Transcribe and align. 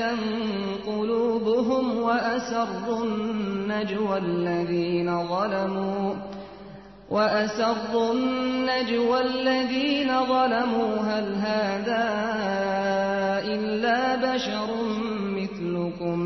قُلُوبُهُمْ 0.85 1.85
وَأَسَرُّوا 1.97 3.03
النَّجْوَى 3.05 4.17
الَّذِينَ 4.17 5.27
ظَلَمُوا 5.27 6.24
وَأَسَرُّوا 7.15 8.13
النَّجْوَى 8.13 9.19
الَّذِينَ 9.29 10.09
ظَلَمُوا 10.33 10.93
هَلْ 11.09 11.27
هَذَا 11.47 12.05
إِلَّا 13.55 13.99
بَشَرٌ 14.25 14.69
مِثْلُكُمْ 15.39 16.19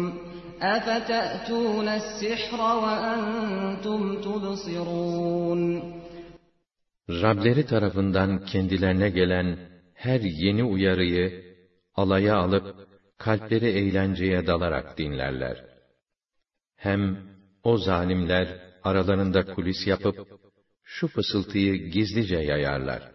أَفَتَأْتُونَ 0.61 1.87
السِّحْرَ 2.01 2.59
وَأَنْتُمْ 2.83 4.01
تُبْصِرُونَ 4.25 5.61
Rableri 7.09 7.65
tarafından 7.65 8.45
kendilerine 8.45 9.09
gelen 9.09 9.57
her 9.93 10.21
yeni 10.21 10.63
uyarıyı 10.63 11.43
alaya 11.95 12.35
alıp 12.35 12.75
kalpleri 13.17 13.67
eğlenceye 13.67 14.47
dalarak 14.47 14.97
dinlerler. 14.97 15.65
Hem 16.75 17.17
o 17.63 17.77
zalimler 17.77 18.47
aralarında 18.83 19.45
kulis 19.45 19.87
yapıp 19.87 20.38
şu 20.89 21.07
fısıltıyı 21.07 21.89
gizlice 21.91 22.37
yayarlar. 22.37 23.11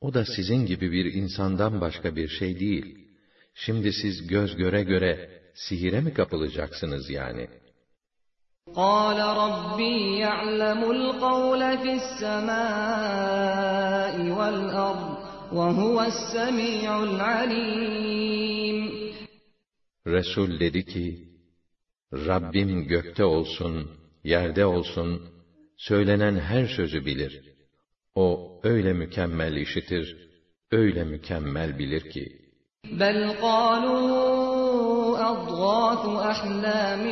O 0.00 0.14
da 0.14 0.24
sizin 0.24 0.66
gibi 0.66 0.92
bir 0.92 1.14
insandan 1.14 1.80
başka 1.80 2.16
bir 2.16 2.28
şey 2.28 2.60
değil. 2.60 3.08
Şimdi 3.54 3.92
siz 3.92 4.26
göz 4.26 4.56
göre 4.56 4.82
göre 4.82 5.42
sihire 5.54 6.00
mi 6.00 6.14
kapılacaksınız 6.14 7.10
yani? 7.10 7.48
قال 8.74 9.18
ربي 9.44 10.18
يعلم 10.18 10.80
القول 10.96 11.62
في 11.82 11.92
السماء 12.00 12.54
والأرض 14.38 15.16
وهو 15.52 15.96
السميع 16.12 17.02
العليم 17.02 18.42
Resul 20.06 20.60
dedi 20.60 20.84
ki, 20.84 21.28
Rabbim 22.12 22.84
gökte 22.88 23.24
olsun, 23.24 23.90
yerde 24.24 24.66
olsun, 24.66 25.22
söylenen 25.76 26.36
her 26.38 26.66
sözü 26.66 27.06
bilir. 27.06 27.42
O 28.14 28.60
öyle 28.62 28.92
mükemmel 28.92 29.56
işitir, 29.56 30.16
öyle 30.70 31.04
mükemmel 31.04 31.78
bilir 31.78 32.10
ki. 32.10 32.42
بل 33.02 33.18
قالوا 33.46 35.18
أضغاث 35.32 36.04
أحلام 36.32 37.04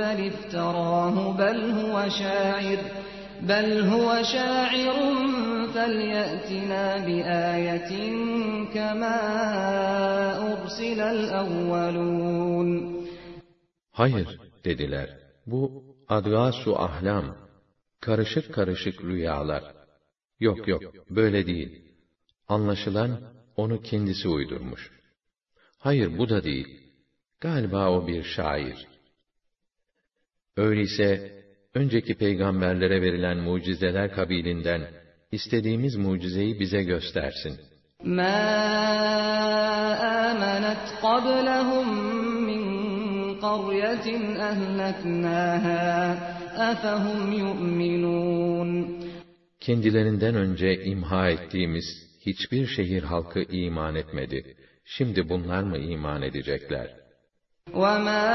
بل 0.00 0.18
افتراه 0.30 1.16
بل 1.40 1.58
هو 1.70 2.08
شاعر 2.20 2.80
بل 3.42 3.68
هو 3.92 4.22
شاعر 4.22 4.96
فليأتنا 5.74 6.84
بآية 7.06 7.90
كما 8.74 9.16
أرسل 10.52 11.00
الأولون 11.00 12.70
Hayır 13.92 14.28
dediler. 14.64 15.08
Bu 15.46 15.84
adgasu 16.08 16.76
ahlam, 16.78 17.36
karışık 18.00 18.54
karışık 18.54 19.04
rüyalar. 19.04 19.64
Yok 20.40 20.68
yok, 20.68 20.82
böyle 21.10 21.46
değil. 21.46 21.82
Anlaşılan 22.48 23.20
onu 23.56 23.82
kendisi 23.82 24.28
uydurmuş. 24.28 24.90
Hayır 25.78 26.18
bu 26.18 26.28
da 26.28 26.44
değil. 26.44 26.80
Galiba 27.40 27.90
o 27.90 28.06
bir 28.06 28.22
şair. 28.22 28.86
Öyleyse 30.56 31.40
önceki 31.74 32.14
peygamberlere 32.14 33.02
verilen 33.02 33.38
mucizeler 33.38 34.12
kabilinden 34.12 34.82
istediğimiz 35.32 35.96
mucizeyi 35.96 36.60
bize 36.60 36.82
göstersin. 36.82 37.70
ما 38.04 38.40
آمنت 40.30 40.84
قبلهم 41.02 41.86
من 42.48 42.62
قرية 43.40 44.06
أهلكناها 44.50 45.86
أفهم 46.56 47.32
يؤمنون 47.32 49.00
Kendilerinden 49.60 50.34
önce 50.34 50.84
imha 50.84 51.28
ettiğimiz 51.30 51.84
hiçbir 52.26 52.66
şehir 52.66 53.02
halkı 53.02 53.40
iman 53.42 53.94
etmedi. 53.94 54.56
Şimdi 54.84 55.28
bunlar 55.28 55.62
mı 55.62 55.78
iman 55.78 56.22
edecekler? 56.22 57.00
وما 57.74 58.26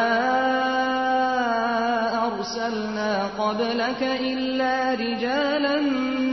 أرسلنا 2.27 3.11
قبلك 3.27 4.01
إلا 4.31 4.75
رجالا 4.93 5.75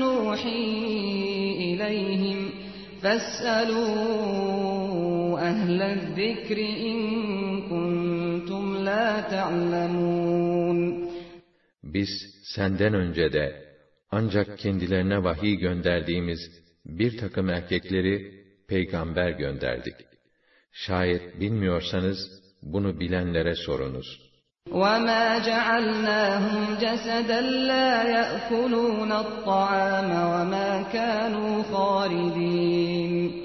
نوحي 0.05 0.65
إليهم 1.67 2.51
فاسألوا 3.03 3.93
أهل 5.51 5.83
الذكر 5.83 6.59
إن 6.59 6.99
كنتم 7.71 8.77
لا 8.77 9.21
تعلمون 9.21 10.26
Biz 11.87 12.09
senden 12.55 12.95
önce 12.95 13.33
de 13.33 13.75
ancak 14.11 14.59
kendilerine 14.59 15.25
vahiy 15.25 15.57
gönderdiğimiz 15.57 16.41
bir 16.87 17.19
takım 17.19 17.51
erkekleri 17.51 18.45
peygamber 18.69 19.31
gönderdik. 19.31 19.95
Şayet 20.73 21.41
bilmiyorsanız 21.41 22.19
bunu 22.63 23.01
bilenlere 23.01 23.55
sorunuz. 23.55 24.33
وما 24.71 25.27
جعلناهم 25.39 26.65
جسدا 26.85 27.41
لا 27.71 27.91
يأكلون 28.17 29.13
الطعام 29.13 30.11
وما 30.33 30.71
كانوا 30.93 31.63
خالدين 31.73 33.43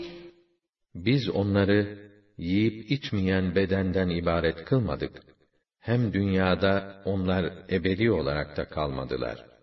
Biz 0.96 1.30
onları 1.30 1.98
yiyip 2.38 2.92
içmeyen 2.92 3.56
bedenden 3.56 4.10
ibaret 4.10 4.66
kılmadık. 4.66 5.12
Hem 5.82 6.14
dünyada 6.14 7.02
onlar 7.06 7.54
ebedi 7.70 8.12
olarak 8.12 8.58
da 8.58 8.70
kalmadılar. 8.70 9.58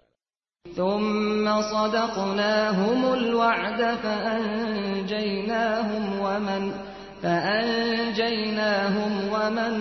ثم 0.77 1.47
صدقناهم 1.73 3.01
الوعد 3.19 3.81
فأنجيناهم 4.05 5.25
ومن 6.25 6.63
فأنجيناهم 7.23 9.13
ومن 9.35 9.73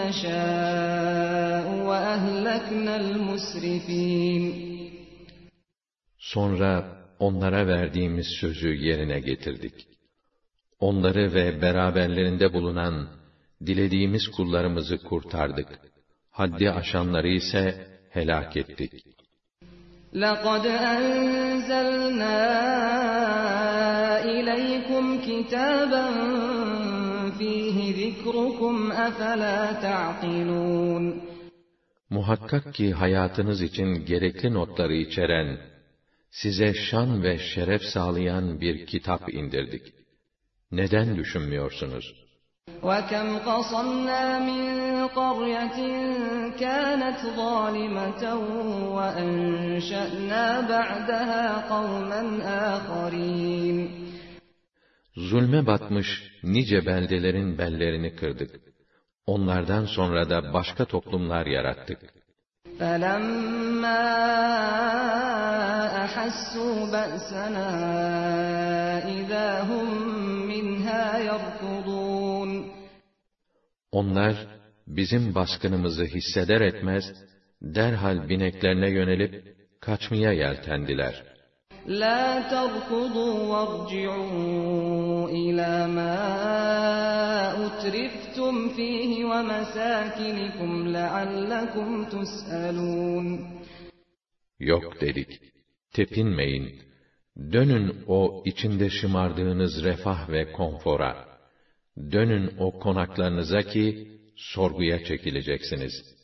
نشاء 0.00 1.66
وأهلكنا 1.88 2.92
المسرفين 2.96 4.70
Sonra 6.18 6.84
onlara 7.18 7.66
verdiğimiz 7.66 8.26
sözü 8.40 8.74
yerine 8.74 9.20
getirdik. 9.20 9.86
Onları 10.80 11.34
ve 11.34 11.62
beraberlerinde 11.62 12.52
bulunan 12.52 13.08
dilediğimiz 13.66 14.28
kullarımızı 14.28 14.98
kurtardık. 14.98 15.68
Haddi 16.30 16.70
aşanları 16.70 17.28
ise 17.28 17.86
helak 18.10 18.56
ettik. 18.56 18.92
لقد 20.14 20.66
أنزلنا 20.66 22.40
إليكم 24.24 25.04
كتابا 25.28 26.04
فيه 27.38 27.76
ذكركم 28.00 28.92
أفلا 28.92 29.72
تعقلون 29.72 31.30
Muhakkak 32.10 32.74
ki 32.74 32.92
hayatınız 32.92 33.62
için 33.62 34.04
gerekli 34.06 34.54
notları 34.54 34.94
içeren, 34.94 35.58
size 36.30 36.74
şan 36.74 37.22
ve 37.22 37.38
şeref 37.38 37.82
sağlayan 37.82 38.60
bir 38.60 38.86
kitap 38.86 39.34
indirdik. 39.34 39.82
Neden 40.72 41.16
düşünmüyorsunuz? 41.16 42.14
وكم 42.82 43.38
قصمنا 43.38 44.38
من 44.38 44.62
قرية 45.06 45.78
كانت 46.60 47.20
ظالمة 47.36 48.22
وأنشأنا 48.96 50.60
بعدها 50.60 51.44
قوما 51.68 52.22
آخرين 52.74 54.00
Zulme 55.16 55.66
batmış 55.66 56.06
nice 56.42 56.86
beldelerin 56.86 57.58
bellerini 57.58 58.16
kırdık. 58.16 58.50
Onlardan 59.26 59.84
sonra 59.84 60.30
da 60.30 60.52
başka 60.52 60.84
toplumlar 60.84 61.46
yarattık. 61.46 61.98
فَلَمَّا 62.78 64.02
أَحَسُّوا 66.04 66.76
بَأْسَنَا 66.94 67.68
إِذَا 69.18 69.48
هُمْ 69.70 69.88
مِنْهَا 70.52 71.04
يَرْكُضُونَ 71.30 72.03
Onlar, 73.94 74.46
bizim 74.86 75.34
baskınımızı 75.34 76.04
hisseder 76.04 76.60
etmez, 76.60 77.04
derhal 77.62 78.28
bineklerine 78.28 78.90
yönelip, 78.90 79.56
kaçmaya 79.80 80.32
yeltendiler. 80.32 81.30
لَا 81.86 82.50
تَرْكُضُوا 82.54 83.36
وَارْجِعُوا 83.52 85.28
إِلَى 85.42 85.74
مَا 85.98 86.16
أُتْرِفْتُمْ 87.66 88.54
فِيهِ 88.76 89.12
وَمَسَاكِنِكُمْ 89.30 90.72
لَعَلَّكُمْ 90.96 91.88
تُسْأَلُونَ 92.12 93.26
Yok 94.60 95.00
dedik, 95.00 95.40
tepinmeyin, 95.92 96.80
dönün 97.52 98.04
o 98.06 98.42
içinde 98.44 98.90
şımardığınız 98.90 99.84
refah 99.84 100.28
ve 100.28 100.52
konfora, 100.52 101.30
dönün 102.12 102.54
o 102.58 102.78
konaklarınıza 102.78 103.62
ki, 103.62 104.08
sorguya 104.36 105.04
çekileceksiniz.'' 105.04 106.20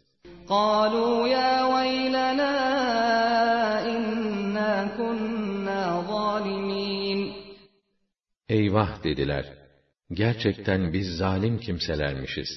قالوا 0.48 1.28
يا 1.28 1.64
ويلنا 1.74 2.54
إنا 3.92 4.72
كنا 4.96 5.82
ظالمين 6.10 7.32
Eyvah 8.48 9.04
dediler. 9.04 9.44
Gerçekten 10.10 10.92
biz 10.92 11.16
zalim 11.16 11.58
kimselermişiz. 11.58 12.48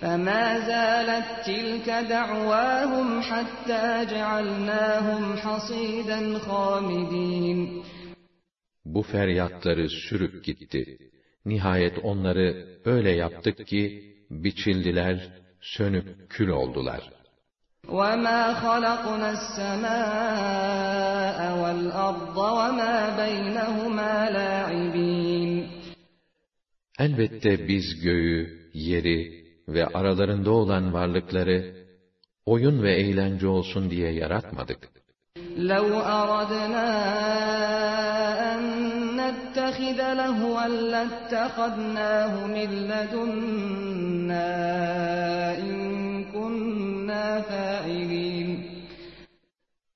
فما 0.00 0.60
زالت 0.70 1.28
تلك 1.46 1.88
دعواهم 1.88 3.22
حتى 3.22 4.04
جعلناهم 4.10 5.36
حصيدا 5.36 6.38
خامدين 6.38 7.82
Bu 8.84 9.02
feryatları 9.02 9.88
sürüp 9.88 10.44
gitti. 10.44 10.98
Nihayet 11.46 11.98
onları 12.02 12.66
öyle 12.84 13.10
yaptık 13.10 13.66
ki 13.66 14.14
biçildiler, 14.30 15.28
sönüp 15.60 16.30
kül 16.30 16.48
oldular. 16.48 17.10
وَمَا 17.88 18.42
خَلَقْنَا 18.64 19.28
السَّمَاءَ 19.38 21.38
وَالْأَرْضَ 21.62 22.36
وَمَا 22.60 22.94
بَيْنَهُمَا 23.22 24.14
لَاعِبِينَ 24.36 25.66
Elbette 26.98 27.68
biz 27.68 28.00
göğü, 28.00 28.70
yeri 28.74 29.44
ve 29.68 29.86
aralarında 29.86 30.50
olan 30.50 30.92
varlıkları 30.92 31.74
oyun 32.46 32.82
ve 32.82 32.94
eğlence 32.94 33.46
olsun 33.46 33.90
diye 33.90 34.12
yaratmadık. 34.12 34.88
لَوْ 35.58 36.02
أَرَدْنَا 36.02 36.88
أَن 38.52 38.99
نَّتَّخِذَ 39.20 40.00
لَهْوًا 40.22 40.66
لَّاتَّخَذْنَاهُ 40.92 42.32
مِن 42.56 42.70
لَّدُنَّا 42.90 44.48
إِن 45.58 45.74
كُنَّا 46.34 47.26
فَاعِلِينَ 47.48 48.50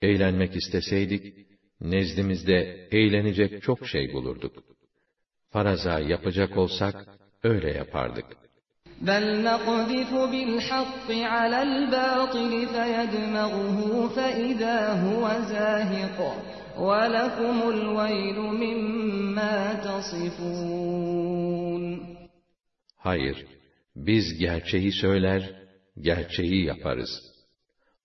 Eğlenmek 0.03 0.57
isteseydik, 0.57 1.35
nezdimizde 1.81 2.89
eğlenecek 2.93 3.63
çok 3.63 3.89
şey 3.89 4.13
bulurduk. 4.13 4.53
Faraza 5.51 6.01
yapacak 6.01 6.57
olsak, 6.57 6.95
öyle 7.43 7.71
yapardık. 7.71 8.27
بَلْ 9.09 9.25
نَقْذِفُ 9.49 10.13
بِالْحَقِّ 10.33 11.09
عَلَى 11.35 11.59
الْبَاطِلِ 11.69 12.53
فَيَدْمَغُهُ 12.75 13.79
فَإِذَا 14.17 14.79
هُوَ 15.05 15.25
زَاهِقٌ 15.53 16.19
وَلَكُمُ 16.77 17.57
الْوَيْلُ 17.75 18.39
مِمَّا 18.63 19.57
تَصِفُونَ 19.87 21.85
Hayır, 22.97 23.47
biz 23.97 24.39
gerçeği 24.39 24.93
söyler, 24.93 25.55
gerçeği 26.01 26.65
yaparız. 26.65 27.11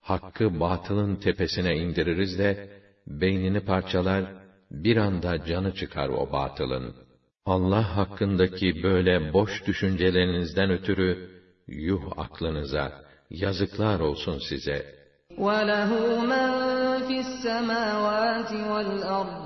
Hakkı 0.01 0.59
batılın 0.59 1.15
tepesine 1.15 1.75
indiririz 1.75 2.39
de, 2.39 2.69
beynini 3.07 3.59
parçalar, 3.59 4.25
bir 4.71 4.97
anda 4.97 5.45
canı 5.45 5.75
çıkar 5.75 6.09
o 6.09 6.31
batılın. 6.31 6.95
Allah 7.45 7.97
hakkındaki 7.97 8.83
böyle 8.83 9.33
boş 9.33 9.67
düşüncelerinizden 9.67 10.69
ötürü, 10.69 11.29
yuh 11.67 12.03
aklınıza, 12.17 13.05
yazıklar 13.29 13.99
olsun 13.99 14.39
size.'' 14.49 14.98
وَلَهُ 15.37 15.91
مَنْ 16.31 16.49
فِي 17.07 17.17
السَّمَاوَاتِ 17.25 18.51
وَالْأَرْضِ 18.71 19.45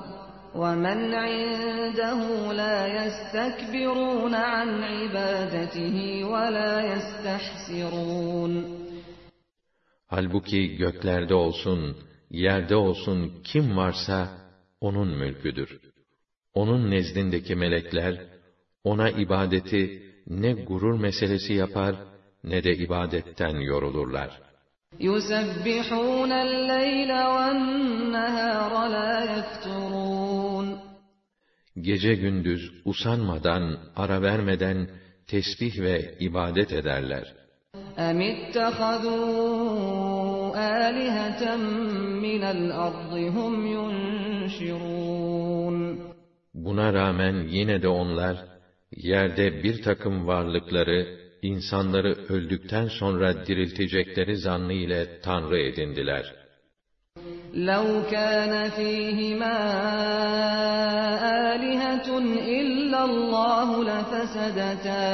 وَمَنْ 0.56 1.00
عِنْدَهُ 1.14 2.22
لَا 2.54 2.78
يَسْتَكْبِرُونَ 3.00 4.34
عَنْ 4.36 4.70
عِبَادَتِهِ 4.84 5.98
وَلَا 6.34 6.74
يَسْتَحْسِرُونَ 6.92 8.54
Halbuki 10.08 10.78
göklerde 10.78 11.34
olsun, 11.34 11.98
yerde 12.30 12.76
olsun 12.76 13.34
kim 13.44 13.78
varsa 13.78 14.28
onun 14.82 15.08
mülküdür. 15.08 15.80
Onun 16.54 16.92
nezdindeki 16.92 17.56
melekler 17.56 18.26
ona 18.84 19.10
ibadeti 19.10 20.04
ne 20.28 20.52
gurur 20.54 21.00
meselesi 21.00 21.54
yapar 21.54 21.96
ne 22.44 22.64
de 22.64 22.76
ibadetten 22.76 23.56
yorulurlar. 23.56 24.42
يُسَبِّحُونَ 25.00 26.32
اللَّيْلَ 26.32 27.12
وَالنَّهَارَ 27.12 28.72
لَا 28.96 29.14
يَفْتُرُونَ 29.36 30.68
Gece 31.82 32.14
gündüz 32.14 32.72
usanmadan, 32.86 33.78
ara 33.96 34.22
vermeden 34.22 34.90
tesbih 35.28 35.82
ve 35.82 36.16
ibadet 36.20 36.74
ederler. 36.74 37.36
أَمِ 37.98 38.22
اتَّخَذُوا 38.34 39.20
آلِهَةً 40.88 41.44
مِّنَ 42.26 42.44
الْأَرْضِ 42.56 43.14
هُمْ 43.38 43.54
يُنشِرُونَ 43.78 45.18
Buna 46.54 46.94
rağmen 46.94 47.48
yine 47.48 47.82
de 47.82 47.88
onlar, 47.88 48.38
yerde 48.92 49.64
bir 49.64 49.82
takım 49.82 50.28
varlıkları, 50.28 51.23
insanları 51.44 52.16
öldükten 52.30 52.88
sonra 52.88 53.46
diriltecekleri 53.46 54.38
zannı 54.38 54.74
ile 54.74 55.22
Tanrı 55.22 55.60
edindiler. 55.60 56.40
لَوْ 57.54 57.86
كَانَ 58.16 58.54
فِيهِمَا 58.78 59.58
آلِهَةٌ 61.54 62.08
إِلَّا 62.60 63.02
اللَّهُ 63.10 63.70
لَفَسَدَتَا 63.92 65.10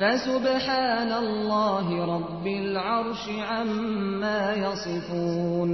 فَسُبْحَانَ 0.00 1.10
اللَّهِ 1.24 1.86
رَبِّ 2.14 2.46
الْعَرْشِ 2.64 3.24
عَمَّا 3.50 4.40
يَصِفُونَ 4.64 5.70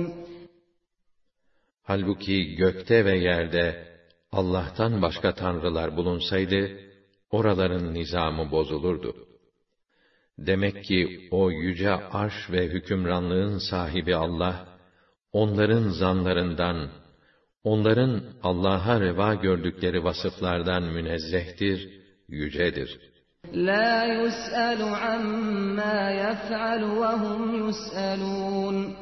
Halbuki 1.83 2.55
gökte 2.55 3.05
ve 3.05 3.19
yerde 3.19 3.85
Allah'tan 4.33 5.03
başka 5.03 5.35
tanrılar 5.35 5.97
bulunsaydı, 5.97 6.71
oraların 7.31 7.95
nizamı 7.95 8.51
bozulurdu. 8.51 9.15
Demek 10.38 10.84
ki 10.84 11.28
o 11.32 11.52
yüce 11.52 11.92
arş 11.92 12.52
ve 12.52 12.68
hükümranlığın 12.68 13.58
sahibi 13.58 14.16
Allah, 14.16 14.68
onların 15.32 15.90
zanlarından, 15.90 16.90
onların 17.64 18.24
Allah'a 18.44 19.02
reva 19.02 19.36
gördükleri 19.36 20.04
vasıflardan 20.04 20.84
münezzehtir, 20.84 21.90
yücedir. 22.28 23.00
La 23.54 24.06
yus'alu 24.06 24.86
amma 24.86 26.10
yef'alu 26.10 27.02
ve 27.02 27.14
hum 27.24 27.58
yus'alun. 27.58 28.96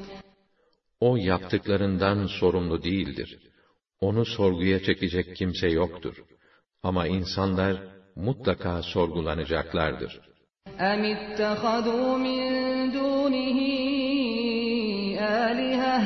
O 0.99 1.17
yaptıklarından 1.17 2.27
sorumlu 2.39 2.83
değildir. 2.83 3.39
Onu 3.99 4.25
sorguya 4.25 4.83
çekecek 4.83 5.35
kimse 5.35 5.67
yoktur. 5.67 6.23
Ama 6.83 7.07
insanlar 7.07 7.83
mutlaka 8.15 8.81
sorgulanacaklardır. 8.81 10.32
أَمِ 10.79 11.05
اتَّخَذُوا 11.05 12.17
مِن 12.17 12.41
دُونِهِ 12.91 13.59
آلِهَةً 15.19 15.97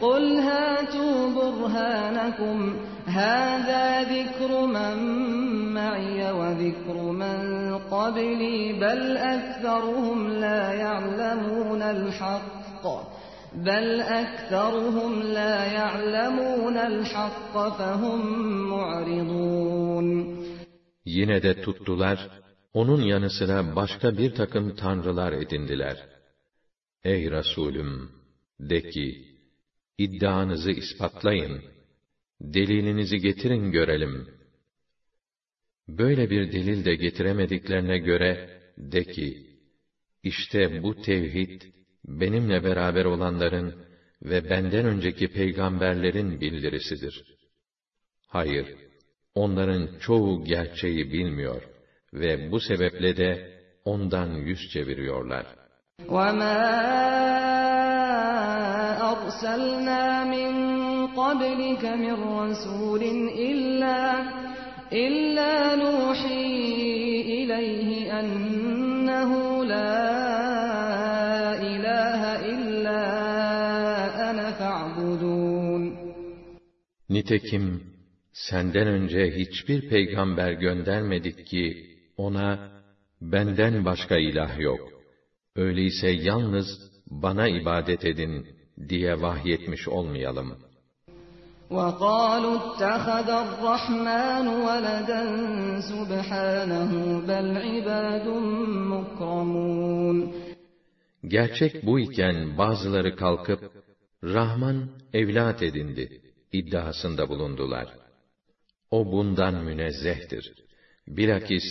قُلْ 0.00 0.38
هَاتُوا 0.38 1.28
بُرْهَانَكُمْ 1.34 2.76
هَٰذَا 3.06 4.02
ذِكْرُ 4.02 4.66
مَن 4.66 4.96
مَّعِيَ 5.74 6.30
وَذِكْرُ 6.32 6.96
مَن 7.02 7.38
قَبْلِي 7.78 8.72
بَلْ 8.72 9.16
أَكْثَرُهُمْ 9.16 10.28
لَا 10.28 10.72
يَعْلَمُونَ 10.72 11.82
الْحَقَّ 11.82 12.84
بَلْ 13.54 14.00
أَكْثَرُهُمْ 14.00 15.22
لَا 15.22 15.64
يَعْلَمُونَ 15.72 16.76
الْحَقَّ 16.76 17.54
فَهُمْ 17.78 18.20
مُعْرِضُونَ. 18.70 20.06
Yine 21.06 21.42
de 21.42 21.54
tuttular, 21.62 22.45
onun 22.80 23.02
yanı 23.02 23.30
sıra 23.30 23.76
başka 23.76 24.18
bir 24.18 24.34
takım 24.34 24.76
tanrılar 24.76 25.32
edindiler. 25.32 26.08
Ey 27.04 27.30
Resulüm! 27.30 28.10
De 28.60 28.90
ki, 28.90 29.24
iddianızı 29.98 30.70
ispatlayın, 30.70 31.62
delilinizi 32.40 33.18
getirin 33.18 33.70
görelim. 33.70 34.28
Böyle 35.88 36.30
bir 36.30 36.52
delil 36.52 36.84
de 36.84 36.94
getiremediklerine 36.94 37.98
göre, 37.98 38.60
de 38.78 39.04
ki, 39.04 39.46
işte 40.22 40.82
bu 40.82 41.02
tevhid, 41.02 41.62
benimle 42.04 42.64
beraber 42.64 43.04
olanların 43.04 43.74
ve 44.22 44.50
benden 44.50 44.86
önceki 44.86 45.28
peygamberlerin 45.28 46.40
bildirisidir. 46.40 47.24
Hayır, 48.26 48.66
onların 49.34 49.98
çoğu 49.98 50.44
gerçeği 50.44 51.12
bilmiyor 51.12 51.75
ve 52.13 52.51
bu 52.51 52.59
sebeple 52.59 53.17
de 53.17 53.61
ondan 53.85 54.29
yüz 54.29 54.69
çeviriyorlar. 54.73 55.45
وَمَا 56.07 56.59
أَرْسَلْنَا 59.11 60.03
مِنْ 60.35 60.51
قَبْلِكَ 61.21 61.83
مِنْ 62.03 62.15
رَسُولٍ 62.41 63.03
إِلَّا 63.49 64.01
إِلَّا 65.05 65.53
نُوحِي 65.83 66.45
إِلَيْهِ 67.37 67.89
أَنَّهُ 68.19 69.31
لَا 69.73 69.93
إِلَٰهَ 71.71 72.21
إِلَّا 72.53 73.01
أَنَا 74.29 74.47
فَاعْبُدُونِ 74.59 75.83
Nitekim 77.09 77.83
senden 78.33 78.87
önce 78.87 79.31
hiçbir 79.31 79.89
peygamber 79.89 80.51
göndermedik 80.51 81.47
ki 81.47 81.91
ona 82.17 82.71
benden 83.21 83.85
başka 83.85 84.17
ilah 84.17 84.59
yok. 84.59 84.79
Öyleyse 85.55 86.09
yalnız 86.09 86.67
bana 87.07 87.47
ibadet 87.47 88.05
edin 88.05 88.47
diye 88.89 89.21
vahyetmiş 89.21 89.87
olmayalım. 89.87 90.57
وَقَالُوا 91.77 92.55
اتَّخَذَ 92.61 93.29
الرَّحْمَنُ 93.45 94.45
وَلَدًا 94.65 95.21
سُبْحَانَهُ 95.91 96.91
بَلْ 97.29 97.47
عِبَادٌ 97.67 98.25
مُكْرَمُونَ 98.93 100.17
Gerçek 101.27 101.85
bu 101.85 101.99
iken 101.99 102.57
bazıları 102.57 103.15
kalkıp 103.15 103.71
Rahman 104.23 104.89
evlat 105.13 105.63
edindi 105.63 106.21
iddiasında 106.51 107.29
bulundular. 107.29 107.87
O 108.91 109.11
bundan 109.11 109.55
münezzehtir. 109.63 110.53
Bilakis 111.07 111.63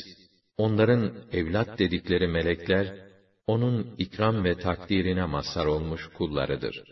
onların 0.56 1.12
evlat 1.32 1.78
dedikleri 1.78 2.28
melekler 2.28 3.10
onun 3.46 3.94
ikram 3.98 4.44
ve 4.44 4.58
takdirine 4.58 5.24
mazhar 5.24 5.66
olmuş 5.66 6.08
kullarıdır. 6.16 6.84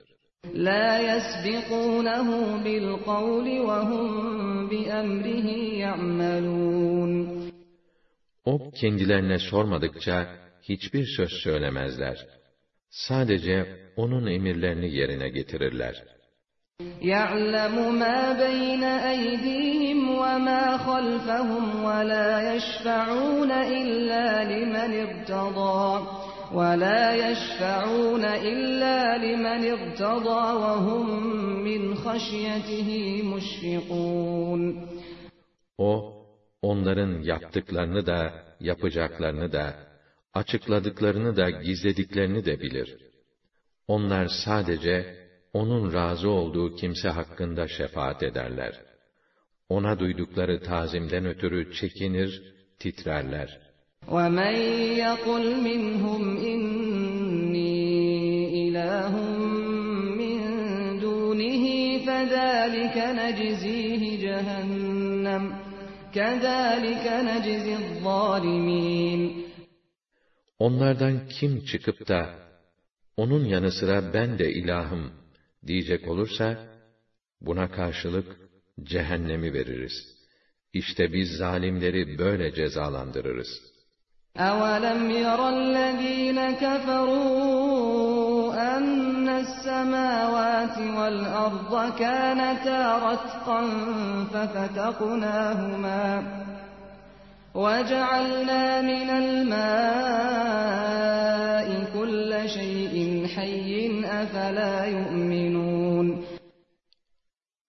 لَا 0.66 0.86
يَسْبِقُونَهُ 1.10 2.28
بِالْقَوْلِ 2.64 3.46
وَهُمْ 3.68 4.08
بِأَمْرِهِ 4.70 5.48
يَعْمَلُونَ 5.84 7.12
O 8.44 8.70
kendilerine 8.70 9.38
sormadıkça 9.38 10.36
hiçbir 10.62 11.06
söz 11.16 11.32
söylemezler. 11.44 12.26
Sadece 12.90 13.90
onun 13.96 14.26
emirlerini 14.26 14.94
yerine 14.94 15.28
getirirler. 15.28 16.04
يَعْلَمُ 17.02 17.98
مَا 17.98 18.32
بَيْنَ 18.32 18.84
أَيْدِيهِمْ 18.84 19.98
وَمَا 20.10 20.76
خَلْفَهُمْ 20.78 21.84
وَلَا 21.84 22.54
يَشْفَعُونَ 22.54 23.50
إِلَّا 23.50 24.44
لِمَنِ 24.52 24.90
ارْتَضَى 25.06 26.06
وَلَا 26.54 27.04
يَشْفَعُونَ 27.24 28.24
إِلَّا 28.24 28.98
لِمَنِ 29.24 29.62
ارْتَضَى 29.76 30.44
وَهُمْ 30.62 31.06
مِنْ 31.68 31.94
خَشْيَتِهِ 31.94 32.88
مُشْفِقُونَ 33.32 34.88
O, 35.78 36.22
onların 36.62 37.22
yaptıklarını 37.22 38.06
da, 38.06 38.32
yapacaklarını 38.60 39.52
da, 39.52 39.74
açıkladıklarını 40.34 41.36
da, 41.36 41.50
gizlediklerini 41.50 42.44
de 42.44 42.60
bilir. 42.60 42.96
Onlar 43.88 44.28
sadece, 44.44 45.21
onun 45.52 45.92
razı 45.92 46.30
olduğu 46.30 46.76
kimse 46.76 47.08
hakkında 47.08 47.68
şefaat 47.68 48.22
ederler. 48.22 48.74
Ona 49.68 49.98
duydukları 49.98 50.62
tazimden 50.62 51.26
ötürü 51.26 51.74
çekinir, 51.74 52.42
titrerler. 52.78 53.58
وَمَنْ 54.06 54.54
يَقُلْ 55.04 55.44
مِنْهُمْ 55.68 56.22
إِنِّي 56.52 57.78
إِلَٰهٌ 58.64 59.12
مِّن 60.20 60.38
دُونِهِ 61.04 61.64
فَذَٰلِكَ 62.06 62.96
نَجْزِيهِ 63.20 64.02
جَهَنَّمَ 64.24 65.44
كَذَٰلِكَ 66.16 67.06
نَجْزِي 67.30 67.74
الظَّالِمِينَ 67.82 69.48
Onlardan 70.58 71.28
kim 71.28 71.64
çıkıp 71.64 72.08
da, 72.08 72.34
onun 73.16 73.44
yanı 73.44 73.72
sıra 73.72 74.12
ben 74.14 74.38
de 74.38 74.52
ilahım 74.52 75.12
diyecek 75.66 76.08
olursa, 76.08 76.56
buna 77.40 77.70
karşılık 77.70 78.36
cehennemi 78.82 79.52
veririz. 79.52 80.18
İşte 80.72 81.12
biz 81.12 81.36
zalimleri 81.36 82.18
böyle 82.18 82.54
cezalandırırız. 82.54 83.48
أَوَلَمْ 84.38 85.00
يَرَ 85.10 85.40
الَّذ۪ينَ 85.56 86.38
كَفَرُوا 86.62 88.18
أَنَّ 88.74 89.26
السَّمَاوَاتِ 89.44 90.76
وَالْأَرْضَ 90.98 91.74
كَانَتَا 92.02 92.80
رَتْقًا 93.08 93.60
فَفَتَقْنَاهُمَا 94.32 96.06
وَجَعَلْنَا 97.54 98.62
مِنَ 98.90 99.08
الْمَاءِ 99.24 100.48
كُلَّ 101.94 102.30
شَيْءٍ 102.56 102.96
حَيٍّ 103.34 103.61
أَفَلَا 104.22 104.86
يُؤْمِنُونَ 104.86 106.24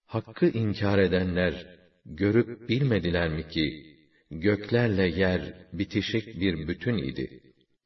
Hakkı 0.06 0.46
inkar 0.46 0.98
edenler, 0.98 1.66
görüp 2.06 2.70
bilmediler 2.70 3.30
mi 3.30 3.48
ki, 3.48 3.96
göklerle 4.32 5.08
yer 5.08 5.54
bitişik 5.74 6.40
bir 6.42 6.68
bütün 6.68 6.98
idi. 6.98 7.42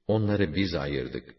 Onları 0.08 0.56
biz 0.56 0.76
ayırdık. 0.76 1.36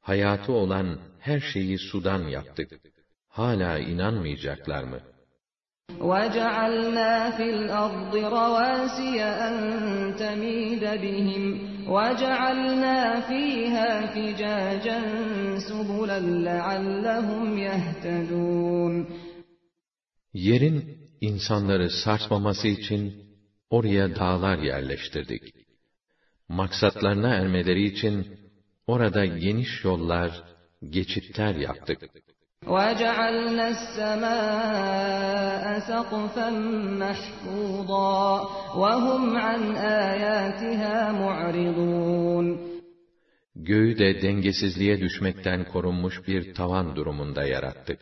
Hayatı 0.00 0.52
olan 0.52 1.00
her 1.18 1.40
şeyi 1.40 1.78
sudan 1.78 2.28
yaptık. 2.28 2.80
Hala 3.28 3.78
inanmayacaklar 3.78 4.84
mı? 4.84 5.00
وَجَعَلْنَا 6.00 7.30
فِي 7.36 7.46
الْأَرْضِ 7.56 8.12
رَوَاسِيَ 8.16 9.18
أَن 9.46 9.54
تَمِيدَ 10.22 10.84
بِهِمْ 11.04 11.42
وَجَعَلْنَا 11.96 12.98
فِيهَا 13.28 13.90
فِجَاجًا 14.14 14.98
سُبُلًا 15.68 16.20
لَعَلَّهُمْ 16.48 17.58
يَهْتَدُونَ 17.58 19.06
Yerin 20.34 20.98
insanları 21.20 21.90
sarsmaması 21.90 22.68
için 22.68 23.14
oraya 23.70 24.16
dağlar 24.16 24.58
yerleştirdik. 24.58 25.42
Maksatlarına 26.48 27.34
ermeleri 27.34 27.84
için 27.84 28.26
orada 28.86 29.24
geniş 29.24 29.84
yollar, 29.84 30.44
geçitler 30.90 31.54
yaptık. 31.54 31.98
وَجَعَلْنَا 32.66 33.66
السَّمَاءَ 33.76 35.64
سَقْفًا 35.90 36.50
مَحْفُوظًا 37.02 38.22
وَهُمْ 38.82 39.22
عَنْ 39.36 39.62
آيَاتِهَا 39.76 41.12
مُعْرِضُونَ 41.22 42.46
Göğü 43.56 43.98
de 43.98 44.22
dengesizliğe 44.22 45.00
düşmekten 45.00 45.64
korunmuş 45.64 46.28
bir 46.28 46.54
tavan 46.54 46.96
durumunda 46.96 47.44
yarattık. 47.44 48.00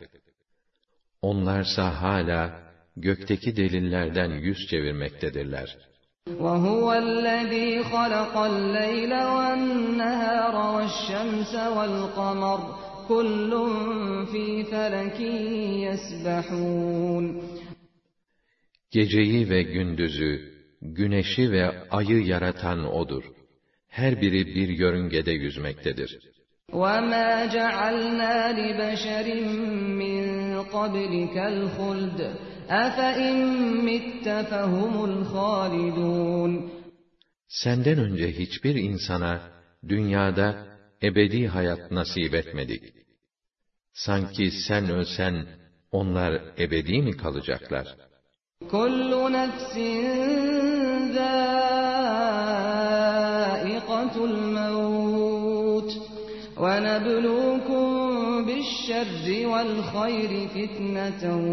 Onlarsa 1.21 2.01
hala 2.01 2.59
gökteki 2.97 3.57
delillerden 3.57 4.31
yüz 4.31 4.67
çevirmektedirler. 4.69 5.77
وَهُوَ 6.27 6.87
الَّذ۪ي 7.05 7.83
خَلَقَ 7.93 8.35
اللَّيْلَ 8.51 9.13
وَالنَّهَارَ 9.35 10.55
وَالشَّمْسَ 10.75 11.53
وَالْقَمَرَ 11.77 12.59
كُلٌّ 13.09 13.51
ف۪ي 14.31 14.63
فَلَكٍ 14.71 15.19
يَسْبَحُونَ 15.85 17.41
Geceyi 18.91 19.49
ve 19.49 19.61
gündüzü, 19.63 20.53
güneşi 20.81 21.51
ve 21.51 21.89
ayı 21.89 22.25
yaratan 22.25 22.93
O'dur. 22.93 23.23
Her 23.87 24.21
biri 24.21 24.55
bir 24.55 24.69
yörüngede 24.69 25.31
yüzmektedir. 25.31 26.19
وَمَا 26.71 27.29
جَعَلْنَا 27.55 28.35
لِبَشَرٍ 28.59 29.27
مِّن 30.01 30.23
قَبْلِكَ 30.75 31.35
الْخُلْدَ 31.53 32.19
أَفَإِن 32.69 33.35
مِّتَّ 33.89 34.25
فَهُمُ 34.51 34.93
الْخَالِدُونَ 35.11 36.69
Senden 37.47 37.99
önce 37.99 38.31
hiçbir 38.31 38.75
insana 38.75 39.41
dünyada 39.87 40.67
ebedi 41.03 41.47
hayat 41.47 41.91
nasip 41.91 42.35
etmedik. 42.35 42.98
Sanki 43.92 44.50
sen 44.50 44.90
ölsen 44.90 45.46
onlar 45.90 46.42
ebedi 46.58 47.02
mi 47.02 47.16
kalacaklar? 47.16 47.86
Mevt 54.54 55.90
ve 56.62 56.82
neblukum 56.82 57.90
bi'ş-şerri 58.48 59.40
vel 59.52 59.74
hayri 59.92 60.48
fitneten 60.54 61.44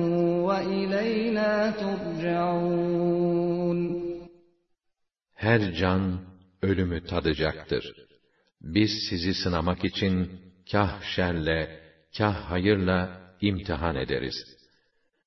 ve 0.47 0.59
ileyna 0.79 1.53
turcaun. 1.81 3.79
Her 5.33 5.73
can 5.73 6.03
ölümü 6.61 7.05
tadacaktır. 7.05 7.85
Biz 8.61 8.91
sizi 9.09 9.33
sınamak 9.33 9.85
için 9.85 10.31
kah 10.71 11.01
şerle, 11.15 11.86
kah 12.18 12.50
hayırla 12.50 13.20
imtihan 13.40 13.96
ederiz. 13.96 14.34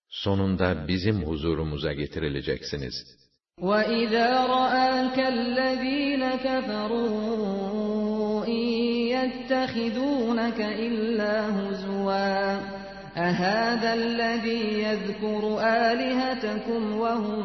Sonunda 0.10 0.88
bizim 0.88 1.24
huzurumuza 1.24 1.94
getirileceksiniz. 1.94 3.26
وَإِذَا 3.62 4.30
رَآكَ 4.58 5.18
الَّذ۪ينَ 5.36 6.24
كَفَرُوا 6.46 8.46
اِنْ 8.46 8.64
يَتَّخِذُونَكَ 9.16 10.60
إِلَّا 10.86 11.36
هُزُوًا 11.58 12.36
أَهَذَا 13.28 13.92
الَّذ۪ي 13.94 14.64
يَذْكُرُ 14.86 15.44
آلِهَتَكُمْ 15.90 16.82
وَهُمْ 17.04 17.44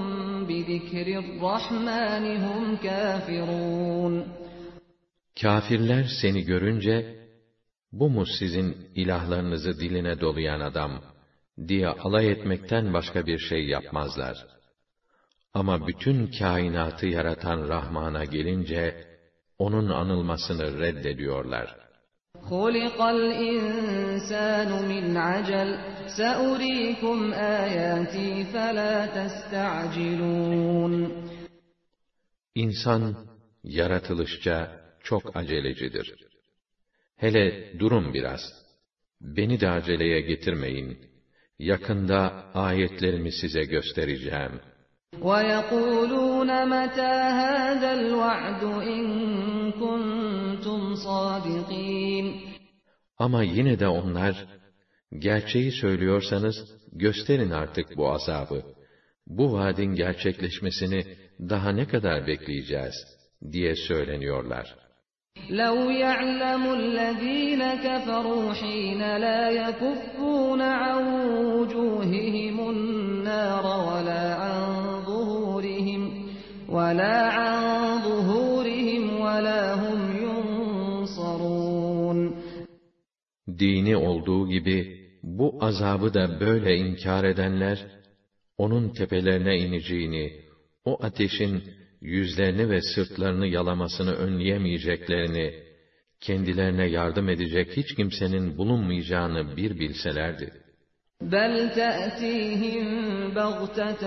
بِذِكْرِ 0.49 1.07
الرَّحْمَنِ 1.23 2.25
هُمْ 2.47 2.63
كَافِرُونَ 2.87 4.15
Kafirler 5.43 6.05
seni 6.23 6.43
görünce, 6.45 6.95
bu 7.95 8.11
mu 8.11 8.25
sizin 8.39 8.91
ilahlarınızı 8.95 9.81
diline 9.81 10.21
dolayan 10.21 10.61
adam 10.61 11.03
diye 11.69 11.89
alay 11.89 12.33
etmekten 12.33 12.93
başka 12.93 13.27
bir 13.27 13.39
şey 13.39 13.67
yapmazlar. 13.67 14.37
Ama 15.55 15.87
bütün 15.87 16.27
kainatı 16.39 17.07
yaratan 17.07 17.69
Rahman'a 17.69 18.25
gelince, 18.25 19.05
onun 19.59 19.89
anılmasını 19.89 20.79
reddediyorlar. 20.79 21.77
خُلِقَ 22.51 22.99
الْاِنْسَانُ 23.17 24.71
مِنْ 24.93 25.07
عَجَلٍ 25.31 25.71
سَأُرِيكُمْ 26.19 27.19
آيَاتِي 27.63 28.31
فَلَا 28.53 28.95
تَسْتَعْجِلُونَ 29.17 30.95
İnsan, 32.55 33.17
yaratılışça 33.65 34.81
çok 35.03 35.37
acelecidir. 35.37 36.24
Hele 37.17 37.73
durun 37.79 38.15
biraz. 38.15 38.41
Beni 39.21 39.61
de 39.61 39.71
aceleye 39.71 40.21
getirmeyin. 40.21 40.99
Yakında 41.59 42.45
ayetlerimi 42.55 43.33
size 43.33 43.65
göstereceğim. 43.65 44.61
وَيَقُولُونَ 45.29 46.51
مَتَى 46.75 47.13
هَذَا 47.43 47.91
الْوَعْدُ 48.01 48.63
اِنْ 48.93 49.05
كُنْتُمْ 49.73 50.95
صَادِقِينَ 50.95 52.41
Ama 53.19 53.43
yine 53.43 53.79
de 53.79 53.89
onlar, 53.89 54.47
gerçeği 55.19 55.73
söylüyorsanız, 55.73 56.57
gösterin 56.93 57.51
artık 57.51 57.97
bu 57.97 58.13
azabı. 58.13 58.63
Bu 59.27 59.53
vaadin 59.53 59.95
gerçekleşmesini 59.95 61.17
daha 61.41 61.73
ne 61.73 61.89
kadar 61.89 62.27
bekleyeceğiz, 62.27 62.95
diye 63.53 63.77
söyleniyorlar. 63.77 64.75
لَوْ 65.51 65.91
يَعْلَمُ 65.91 66.63
الَّذ۪ينَ 66.73 67.63
كَفَرُوا 67.87 68.53
حِينَ 68.53 69.17
لَا 69.17 69.51
يَكُفُّونَ 69.51 70.61
عَنْ 70.61 71.03
وُجُوهِهِمُ 71.55 72.71
النَّارَ 72.71 73.65
وَلَا 73.89 74.35
عَنْ 74.43 74.63
ظُهُورِهِمْ 75.09 76.03
وَلَا 76.69 77.19
عَنْ 77.39 77.57
ظُهُورِهِمْ 78.07 79.03
وَلَا 79.21 79.63
هُمْ 79.83 79.99
يُنْصَرُونَ 80.27 82.19
Dini 83.59 83.97
olduğu 83.97 84.49
gibi, 84.49 84.79
bu 85.23 85.59
azabı 85.61 86.15
da 86.15 86.41
böyle 86.41 86.77
inkar 86.77 87.25
edenler, 87.25 87.87
onun 88.59 88.89
tepelerine 88.89 89.59
ineceğini, 89.59 90.33
o 90.85 91.05
ateşin 91.05 91.63
yüzlerini 92.05 92.71
ve 92.71 92.81
sırtlarını 92.81 93.47
yalamasını 93.47 94.13
önleyemeyeceklerini, 94.13 95.55
kendilerine 96.21 96.87
yardım 96.87 97.29
edecek 97.29 97.77
hiç 97.77 97.95
kimsenin 97.95 98.59
bulunmayacağını 98.59 99.57
bir 99.57 99.81
bilselerdi. 99.81 100.53
بَلْ 101.23 101.55
تَأْتِيهِمْ 101.81 102.87
بَغْتَةً 103.35 104.05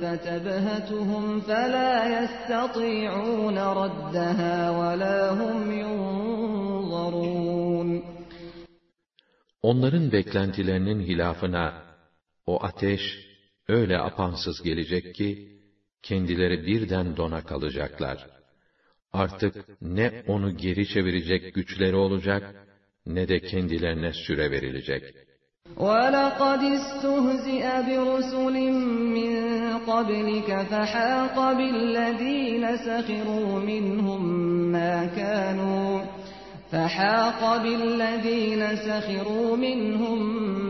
فَتَبْهَتُهُمْ 0.00 1.24
فَلَا 1.40 1.92
يَسْتَطِيعُونَ 2.16 3.58
رَدَّهَا 3.82 4.56
وَلَا 4.80 5.18
هُمْ 5.40 5.72
يُنظَرُونَ 5.82 7.38
Onların 9.62 10.12
beklentilerinin 10.12 11.00
hilafına, 11.00 11.82
o 12.46 12.64
ateş 12.64 13.00
öyle 13.68 13.98
apansız 13.98 14.62
gelecek 14.62 15.14
ki, 15.14 15.51
kendileri 16.02 16.66
birden 16.66 17.16
dona 17.16 17.40
kalacaklar. 17.44 18.26
Artık 19.12 19.54
ne 19.82 20.22
onu 20.26 20.56
geri 20.56 20.88
çevirecek 20.88 21.54
güçleri 21.54 21.96
olacak, 21.96 22.54
ne 23.06 23.28
de 23.28 23.40
kendilerine 23.40 24.12
süre 24.12 24.50
verilecek. 24.50 25.14
وَلَقَدْ 25.76 26.62
اسْتُهْزِئَ 26.78 27.64
بِرُسُلٍ 27.88 28.56
مِّن 29.18 29.32
قَبْلِكَ 29.90 30.48
فَحَاقَ 30.70 31.36
بِالَّذ۪ينَ 31.58 32.64
سَخِرُوا 32.86 33.50
مِنْهُمْ 33.70 34.22
مَا 34.72 34.96
كَانُوا 35.18 35.92
فَحَاقَ 36.72 37.40
بِالَّذ۪ينَ 37.64 38.62
سَخِرُوا 38.88 39.56
مِنْهُمْ 39.56 40.18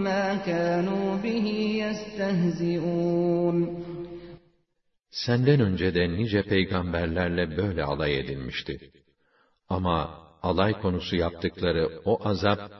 مَا 0.09 0.27
كَانُوا 0.49 1.09
بِهِ 1.25 1.47
يَسْتَهْزِئُونَ 1.85 3.57
Senden 5.13 5.61
önce 5.61 5.95
de 5.95 6.11
nice 6.11 6.43
peygamberlerle 6.43 7.57
böyle 7.57 7.85
alay 7.85 8.19
edilmişti. 8.19 8.91
Ama 9.69 10.29
alay 10.43 10.81
konusu 10.81 11.17
yaptıkları 11.17 11.89
o 12.05 12.29
azap, 12.29 12.73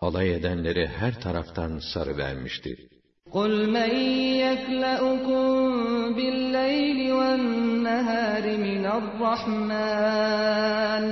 alay 0.00 0.34
edenleri 0.34 0.86
her 0.86 1.20
taraftan 1.20 1.78
sarıvermişti. 1.94 2.88
قُلْ 3.32 3.52
مَنْ 3.76 3.92
يَكْلَؤُكُمْ 4.46 5.46
بِاللَّيْلِ 6.16 6.98
وَالنَّهَارِ 7.18 8.44
مِنَ 8.66 8.84
الرَّحْمَنِ 9.00 11.04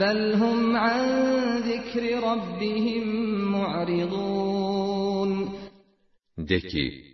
بَلْ 0.00 0.18
هُمْ 0.42 0.58
عَنْ 0.84 1.04
ذِكْرِ 1.70 2.02
رَبِّهِمْ 2.28 3.04
مُعْرِضُونَ 3.54 5.30
De 6.38 6.60
ki, 6.60 7.04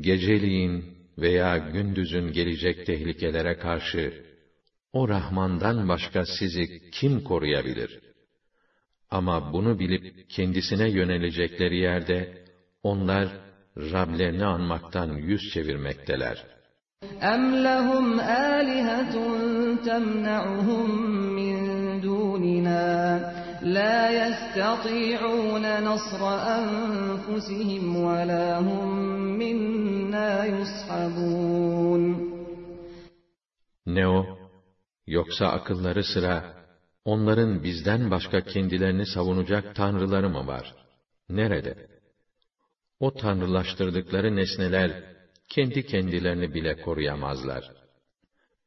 geceliğin 0.00 0.95
veya 1.18 1.58
gündüzün 1.58 2.32
gelecek 2.32 2.86
tehlikelere 2.86 3.58
karşı, 3.58 4.12
o 4.92 5.08
Rahman'dan 5.08 5.88
başka 5.88 6.24
sizi 6.38 6.90
kim 6.90 7.24
koruyabilir? 7.24 8.00
Ama 9.10 9.52
bunu 9.52 9.78
bilip 9.78 10.30
kendisine 10.30 10.90
yönelecekleri 10.90 11.76
yerde, 11.76 12.44
onlar 12.82 13.28
Rablerini 13.76 14.44
anmaktan 14.44 15.16
yüz 15.16 15.40
çevirmekteler. 15.54 16.44
أَمْ 17.20 17.42
لَهُمْ 17.66 18.06
آلِهَةٌ 18.58 19.14
تَمْنَعُهُمْ 19.88 20.88
مِنْ 21.38 21.56
دُونِنَا 22.02 22.82
لَا 23.76 23.98
يَسْتَطِيعُونَ 24.20 25.64
نَصْرَ 25.88 26.22
أَنْفُسِهِمْ 26.58 27.84
وَلَا 28.06 28.46
هُمْ 28.68 28.88
مِنَّا 29.42 30.30
يُصْحَبُونَ 30.54 32.32
Ne 33.86 34.08
o? 34.08 34.38
Yoksa 35.06 35.46
akılları 35.46 36.04
sıra, 36.04 36.54
onların 37.04 37.62
bizden 37.62 38.10
başka 38.10 38.44
kendilerini 38.44 39.06
savunacak 39.06 39.76
tanrıları 39.76 40.28
mı 40.28 40.46
var? 40.46 40.74
Nerede? 41.28 41.86
O 43.00 43.14
tanrılaştırdıkları 43.14 44.36
nesneler, 44.36 45.04
kendi 45.48 45.86
kendilerini 45.86 46.54
bile 46.54 46.80
koruyamazlar. 46.80 47.70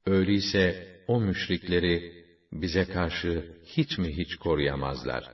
Öyleyse 0.06 0.88
o 1.08 1.19
müşrikleri 1.21 2.26
bize 2.52 2.86
karşı 2.86 3.45
hiç 3.76 3.98
mi 3.98 4.09
hiç 4.18 4.37
koruyamazlar? 4.37 5.24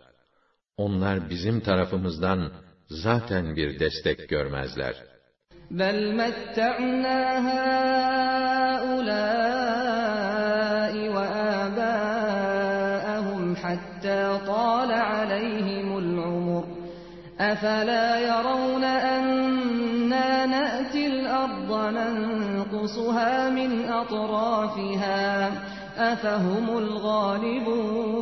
Onlar 0.77 1.31
bizim 1.31 1.61
tarafımızdan 1.61 2.53
zaten 2.89 3.57
bir 3.57 3.79
destek 3.79 4.29
görmezler. 4.29 4.95
بَلْ 5.71 5.99
مَتَّعْنَا 6.21 7.19
هَٰؤُلَاءِ 7.49 8.15
وَآبَاءَهُمْ 11.17 12.37
حَتَّىٰ 13.63 14.25
طَالَ 14.53 14.91
عَلَيْهِمُ 15.13 15.89
الْعُمُرُ 16.03 16.65
أَفَلَا 17.53 18.07
يَرَوْنَ 18.31 18.85
أَنَّا 18.85 20.31
نَأْتِي 20.47 21.03
الْأَرْضَ 21.13 21.71
نَنقُصُهَا 21.99 23.35
مِنْ 23.59 23.71
أَطْرَافِهَا 24.01 25.27
أفهم 25.98 26.78
الغالبون 26.78 28.22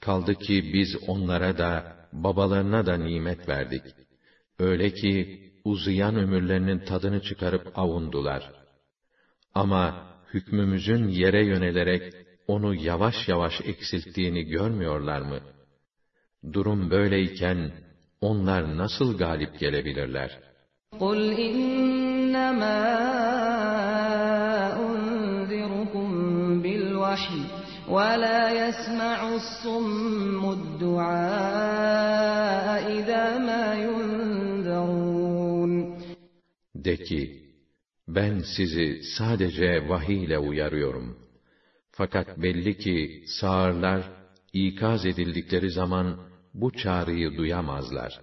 Kaldı 0.00 0.34
ki 0.34 0.70
biz 0.74 0.96
onlara 1.08 1.58
da, 1.58 1.96
babalarına 2.12 2.86
da 2.86 2.96
nimet 2.96 3.48
verdik. 3.48 3.82
Öyle 4.58 4.90
ki, 4.90 5.40
uzayan 5.64 6.16
ömürlerinin 6.16 6.78
tadını 6.78 7.22
çıkarıp 7.22 7.78
avundular. 7.78 8.52
Ama, 9.54 10.06
hükmümüzün 10.34 11.08
yere 11.08 11.44
yönelerek, 11.44 12.14
onu 12.46 12.74
yavaş 12.74 13.28
yavaş 13.28 13.60
eksilttiğini 13.64 14.44
görmüyorlar 14.44 15.20
mı? 15.20 15.40
Durum 16.52 16.90
böyleyken, 16.90 17.72
onlar 18.20 18.76
nasıl 18.76 19.18
galip 19.18 19.58
gelebilirler? 19.60 20.38
قُلْ 21.00 21.34
إِنَّمَا 21.48 22.84
بِالْوَحْيِ 27.08 27.40
وَلَا 27.88 28.42
يَسْمَعُ 28.62 29.18
الصُّمُّ 29.40 30.42
الدُّعَاءَ 30.58 31.86
إِذَا 32.98 33.24
مَا 33.48 33.64
يُنذَرُونَ 33.86 35.72
De 36.74 36.96
ki, 36.96 37.22
ben 38.08 38.38
sizi 38.56 39.02
sadece 39.16 39.88
vahiy 39.88 40.24
ile 40.24 40.38
uyarıyorum. 40.38 41.18
Fakat 41.90 42.38
belli 42.38 42.78
ki 42.78 43.24
sağırlar, 43.40 44.10
ikaz 44.52 45.06
edildikleri 45.06 45.70
zaman 45.70 46.20
bu 46.54 46.72
çağrıyı 46.72 47.36
duyamazlar. 47.36 48.20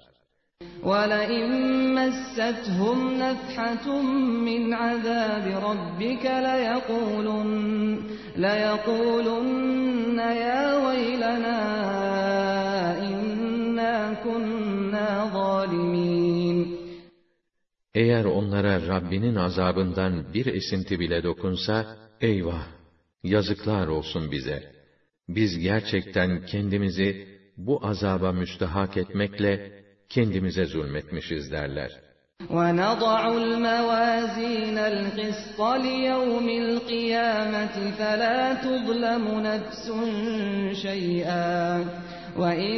وَلَئِن 0.83 1.49
مَّسَّتْهُمْ 1.95 2.97
نَفْحَةٌ 3.23 4.01
مِّنْ 4.49 4.73
عَذَابِ 4.73 5.45
رَبِّكَ 5.69 6.25
لَيَقُولُنَّ, 6.25 7.51
ليقولن 8.37 10.19
يَا 10.19 10.65
وَيْلَنَا 10.85 11.59
إِنَّا 13.09 14.13
كُنَّا 14.23 15.09
ظَالِمِينَ 15.33 16.57
Eğer 17.95 18.25
onlara 18.25 18.87
Rabbinin 18.87 19.35
azabından 19.35 20.33
bir 20.33 20.45
esinti 20.45 20.99
bile 20.99 21.23
dokunsa, 21.23 21.97
eyvah, 22.21 22.67
yazıklar 23.23 23.87
olsun 23.87 24.31
bize. 24.31 24.71
Biz 25.29 25.59
gerçekten 25.59 26.45
kendimizi 26.45 27.27
bu 27.57 27.85
azaba 27.85 28.31
müstahak 28.31 28.97
etmekle 28.97 29.81
kendimize 30.09 30.65
zulmetmişiz 30.65 31.51
derler. 31.51 31.91
وَنَضَعُ 32.49 33.21
الْمَوَازِينَ 33.41 34.77
الْقِسْطَ 34.77 35.59
لِيَوْمِ 35.61 36.47
الْقِيَامَةِ 36.63 37.75
فَلَا 37.97 38.53
تُظْلَمُ 38.65 39.25
نَفْسٌ 39.49 39.85
شَيْئًا 40.85 41.85
وَإِنْ 42.41 42.77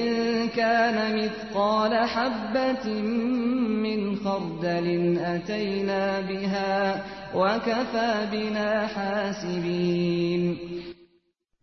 كَانَ 0.59 0.97
مِثْقَالَ 1.19 1.93
حَبَّةٍ 2.13 2.87
مِّنْ 3.85 4.15
خَرْدَلٍ 4.15 4.87
أَتَيْنَا 5.35 6.03
بِهَا 6.29 6.75
وَكَفَى 7.35 8.11
بِنَا 8.33 8.87
حَاسِبِينَ 8.95 10.57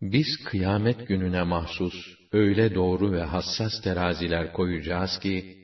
Biz 0.01 0.43
kıyamet 0.45 1.07
gününe 1.07 1.43
mahsus 1.43 1.93
öyle 2.31 2.75
doğru 2.75 3.11
ve 3.11 3.21
hassas 3.21 3.81
teraziler 3.83 4.53
koyacağız 4.53 5.19
ki, 5.19 5.54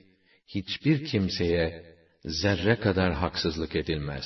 hiçbir 0.48 1.06
kimseye 1.06 1.96
zerre 2.26 2.80
kadar 2.80 3.14
haksızlık 3.14 3.76
edilmez. 3.76 4.26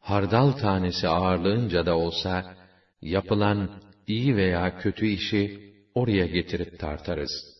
Hardal 0.00 0.52
tanesi 0.52 1.08
ağırlığınca 1.08 1.86
da 1.86 1.96
olsa, 1.96 2.54
yapılan 3.02 3.70
iyi 4.06 4.36
veya 4.36 4.78
kötü 4.78 5.06
işi 5.06 5.72
oraya 5.94 6.26
getirip 6.26 6.78
tartarız. 6.78 7.54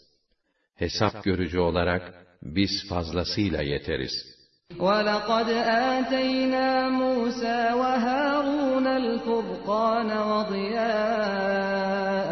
Hesap 0.74 1.24
görücü 1.24 1.58
olarak 1.58 2.26
biz 2.42 2.88
fazlasıyla 2.88 3.62
yeteriz. 3.62 4.34
وَلَقَدْ 4.78 5.48
آتَيْنَا 5.96 6.68
مُوسَى 7.00 7.60
وَهَارُونَ 7.80 8.86
الْفُرْقَانَ 8.86 10.10
وَضِيَاءً 10.32 12.30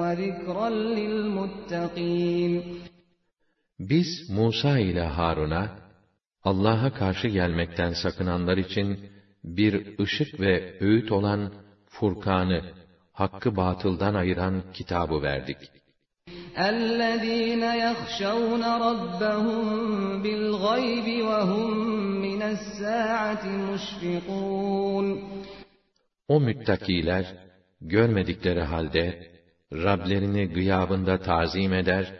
وَذِكْرًا 0.00 0.68
لِلْمُتَّقِينَ 0.98 2.75
Biz 3.86 4.30
Musa 4.30 4.78
ile 4.78 5.02
Harun'a 5.02 5.82
Allah'a 6.44 6.94
karşı 6.94 7.28
gelmekten 7.28 7.92
sakınanlar 7.92 8.56
için 8.56 9.10
bir 9.44 9.98
ışık 9.98 10.40
ve 10.40 10.76
öğüt 10.80 11.12
olan 11.12 11.52
Furkan'ı, 11.88 12.62
hakkı 13.12 13.56
batıldan 13.56 14.14
ayıran 14.14 14.62
kitabı 14.72 15.22
verdik. 15.22 15.58
الَّذ۪ينَ 16.56 17.64
يَخْشَوْنَ 17.86 18.62
رَبَّهُمْ 18.86 19.64
بِالْغَيْبِ 20.24 21.08
وَهُمْ 21.28 21.70
مِنَ 22.24 22.40
السَّاعَةِ 22.54 23.44
مُشْفِقُونَ 23.68 25.18
O 26.28 26.40
müttakiler, 26.40 27.24
görmedikleri 27.80 28.62
halde, 28.62 29.30
Rablerini 29.72 30.48
gıyabında 30.48 31.18
tazim 31.18 31.72
eder 31.72 32.12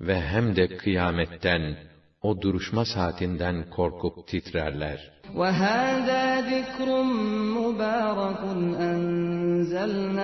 ve 0.00 0.20
hem 0.20 0.56
de 0.56 0.76
kıyametten, 0.76 1.76
o 2.22 2.42
duruşma 2.42 2.84
saatinden 2.84 3.70
korkup 3.70 4.28
titrerler. 4.28 5.12
وَهَذَا 5.34 6.26
ذِكْرٌ 6.52 6.88
مُبَارَكٌ 7.58 8.42
أَنزَلْنَاهُ 8.90 10.16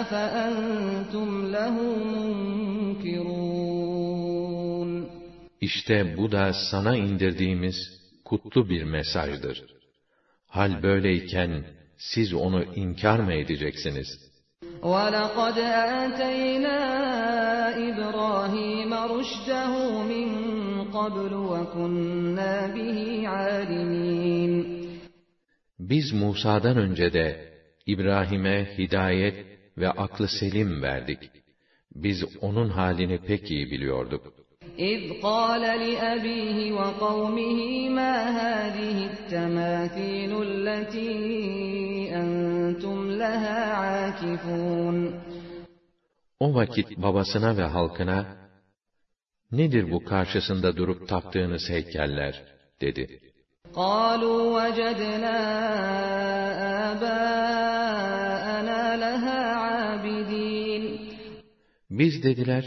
أَفَأَنْتُمْ 0.00 1.28
لَهُ 1.54 1.76
مُنْكِرُونَ 2.14 3.58
İşte 5.60 6.16
bu 6.16 6.32
da 6.32 6.52
sana 6.70 6.96
indirdiğimiz 6.96 7.76
kutlu 8.24 8.70
bir 8.70 8.82
mesajdır. 8.82 9.64
Hal 10.46 10.82
böyleyken 10.82 11.64
siz 11.98 12.34
onu 12.34 12.64
inkar 12.64 13.18
mı 13.18 13.32
edeceksiniz? 13.32 14.08
وَلَقَدْ 14.82 15.58
آتَيْنَا 16.02 16.78
إِبْرَاهِيمَ 17.88 18.92
رُشْدَهُ 18.94 19.72
مِنْ 20.12 20.28
قَبْلُ 20.92 21.32
وَكُنَّا 21.34 22.66
بِهِ 22.74 23.28
عَالِمِينَ 23.28 24.54
Biz 25.78 26.12
Musa'dan 26.12 26.76
önce 26.76 27.12
de 27.12 27.52
İbrahim'e 27.86 28.78
hidayet 28.78 29.46
ve 29.78 29.90
aklı 29.90 30.28
selim 30.28 30.82
verdik. 30.82 31.18
Biz 31.94 32.24
onun 32.40 32.68
halini 32.68 33.18
pek 33.18 33.50
iyi 33.50 33.70
biliyorduk. 33.70 34.32
إِذْ 34.78 35.20
قَالَ 35.22 35.62
لِأَبِيهِ 35.62 36.72
وَقَوْمِهِ 36.72 37.88
مَا 37.88 38.14
هَذِهِ 38.40 38.98
التَّمَاثِيلُ 39.10 40.32
الَّتِي 40.42 41.10
أَنْتُمْ 42.20 42.98
لَهَا 43.10 43.60
عَاكِفُونَ 43.82 44.96
O 46.40 46.54
vakit 46.54 46.96
babasına 46.96 47.56
ve 47.56 47.62
halkına, 47.62 48.26
nedir 49.52 49.90
bu 49.90 50.04
karşısında 50.04 50.76
durup 50.76 51.08
taptığınız 51.08 51.70
heykeller, 51.70 52.42
dedi. 52.80 53.20
قَالُوا 53.74 54.42
وَجَدْنَا 54.58 55.38
آبَاءَنَا 56.90 58.80
لَهَا 59.04 59.40
عَابِدِينَ 59.64 60.98
Biz 61.90 62.22
dediler, 62.22 62.64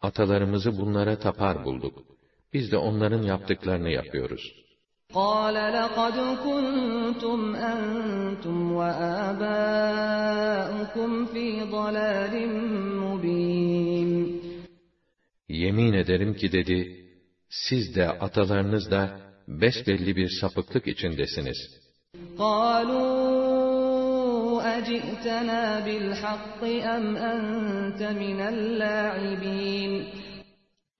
atalarımızı 0.00 0.78
bunlara 0.78 1.18
tapar 1.18 1.64
bulduk. 1.64 2.04
Biz 2.52 2.72
de 2.72 2.76
onların 2.76 3.22
yaptıklarını 3.22 3.90
yapıyoruz. 3.90 4.60
قَالَ 5.14 5.56
لَقَدْ 5.78 6.16
كُنْتُمْ 6.46 7.40
أَنْتُمْ 7.72 8.58
وَآبَاؤُكُمْ 8.78 9.50
فِي 11.32 11.46
ضَلَالٍ 11.76 12.34
مُبِينٍ 13.04 14.40
Yemin 15.48 15.92
ederim 15.92 16.34
ki 16.34 16.52
dedi, 16.52 17.06
siz 17.48 17.94
de 17.96 18.08
atalarınız 18.08 18.90
da 18.90 19.20
besbelli 19.48 20.16
bir 20.16 20.28
sapıklık 20.40 20.86
içindesiniz. 20.86 21.80
قَالُوا 22.38 23.43
أَجِئْتَنَا 24.76 25.62
بِالْحَقِّ 25.86 26.62
أَمْ 26.96 27.04
أَنْتَ 27.16 28.00
مِنَ 28.02 28.38
اللَّاعِبِينَ 28.52 29.92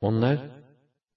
Onlar, 0.00 0.38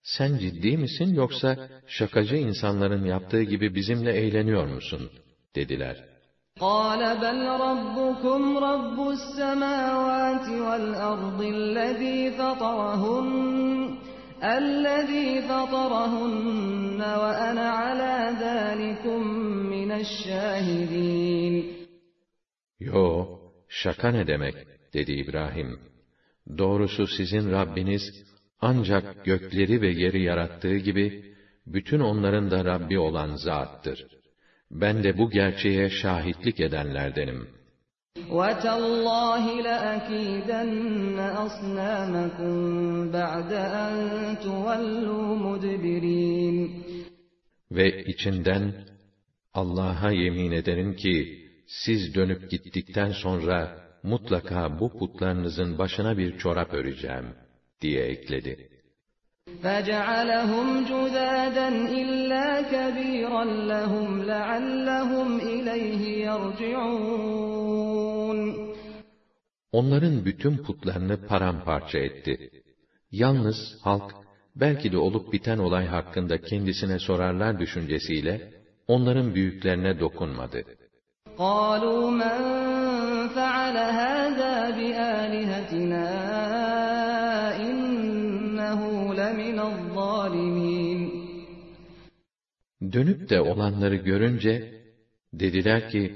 sen 0.04 0.38
ciddi 0.38 0.78
misin 0.78 1.14
yoksa 1.14 1.70
şakacı 1.88 2.36
insanların 2.36 3.06
yaptığı 3.06 3.44
gibi 3.44 3.76
bizimle 3.76 4.12
eğleniyor 4.12 4.68
musun? 4.68 5.12
dediler. 5.56 6.14
قال 6.60 7.02
بل 7.18 7.40
ربكم 7.68 8.58
رب 8.58 8.98
السماوات 9.10 10.48
والأرض 10.50 11.42
الذي 11.42 12.32
فطرهن 12.32 13.96
الذي 14.44 15.42
فطرهن 15.42 17.02
وأنا 17.02 17.70
على 17.70 18.18
ذلكم 18.46 19.28
من 19.76 19.92
الشاهدين 19.92 21.77
Yo, 22.80 23.28
şaka 23.68 24.12
ne 24.12 24.28
demek, 24.28 24.56
dedi 24.94 25.12
İbrahim. 25.12 25.80
Doğrusu 26.58 27.08
sizin 27.08 27.52
Rabbiniz, 27.52 28.02
ancak 28.60 29.26
gökleri 29.26 29.82
ve 29.82 29.92
yeri 29.92 30.24
yarattığı 30.24 30.78
gibi, 30.78 31.36
bütün 31.68 32.00
onların 32.00 32.52
da 32.52 32.66
Rabbi 32.66 33.00
olan 33.00 33.36
zattır. 33.36 34.08
Ben 34.72 35.04
de 35.04 35.18
bu 35.18 35.30
gerçeğe 35.30 35.90
şahitlik 35.90 36.60
edenlerdenim. 36.60 37.48
وَتَاللَّهِ 38.30 39.44
لَأَكِيدَنَّ 39.70 41.18
أَصْنَامَكُمْ 41.46 42.54
بَعْدَ 43.14 43.52
أَنْ 43.84 43.94
تُوَلُّوا 44.46 45.28
مُدْبِرِينَ 45.48 46.70
Ve 47.72 48.04
içinden, 48.04 48.74
Allah'a 49.54 50.12
yemin 50.12 50.52
ederim 50.52 50.96
ki, 50.96 51.44
siz 51.68 52.16
dönüp 52.16 52.52
gittikten 52.52 53.12
sonra, 53.12 53.84
mutlaka 54.04 54.80
bu 54.80 54.98
putlarınızın 55.00 55.78
başına 55.78 56.18
bir 56.18 56.38
çorap 56.38 56.74
öreceğim, 56.74 57.26
diye 57.82 58.04
ekledi. 58.04 58.70
فَجَعَلَهُمْ 59.64 60.68
جُذَاذًا 60.92 61.70
إِلَّا 62.02 62.48
كَبِيرًا 62.74 63.44
لَهُمْ 63.72 64.10
لَعَلَّهُمْ 64.32 65.30
إِلَيْهِ 65.40 66.04
يَرْجِعُونَ 66.30 67.64
Onların 69.72 70.26
bütün 70.26 70.58
putlarını 70.58 71.28
paramparça 71.28 72.00
etti. 72.00 72.50
Yalnız 73.12 73.58
halk, 73.82 74.14
belki 74.56 74.92
de 74.92 74.98
olup 74.98 75.34
biten 75.34 75.58
olay 75.58 75.86
hakkında 75.86 76.42
kendisine 76.42 77.00
sorarlar 77.00 77.60
düşüncesiyle, 77.60 78.54
onların 78.88 79.36
büyüklerine 79.36 80.00
dokunmadı. 80.00 80.64
قَالُوا 81.38 82.10
مَنْ 82.12 82.40
فَعَلَ 83.36 83.78
هَذَا 83.78 84.56
بِآلِهَتِنَا 84.78 86.08
إِنَّهُ 87.68 88.80
لَمِنَ 89.22 89.60
الظَّالِمِينَ 89.60 91.00
Dönüp 92.94 93.30
de 93.30 93.42
olanları 93.42 93.96
görünce, 93.96 94.64
dediler 95.34 95.88
ki, 95.88 96.14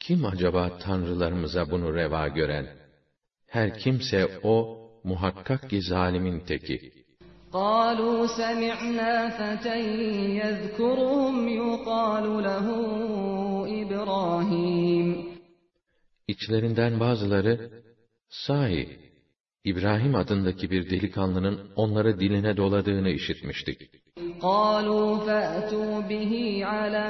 kim 0.00 0.24
acaba 0.24 0.70
tanrılarımıza 0.78 1.70
bunu 1.70 1.94
reva 1.94 2.28
gören? 2.28 2.68
Her 3.46 3.78
kimse 3.78 4.28
o, 4.42 4.68
muhakkak 5.04 5.68
ki 5.68 5.82
zalimin 5.82 6.40
teki. 6.40 6.80
قالوا 7.52 8.26
سمعنا 8.26 9.12
فتى 9.38 9.78
يذكرهم 10.42 11.48
يقال 11.48 12.24
له 12.48 12.66
إبراهيم 13.82 15.36
İçlerinden 16.28 17.00
bazıları, 17.00 17.70
sahi, 18.28 18.98
İbrahim 19.64 20.14
adındaki 20.14 20.70
bir 20.70 20.90
delikanlının 20.90 21.70
onları 21.76 22.20
diline 22.20 22.56
doladığını 22.56 23.10
işitmiştik. 23.10 23.90
قالوا 24.40 25.08
فأتوا 25.26 26.00
به 26.10 26.32
على 26.64 27.08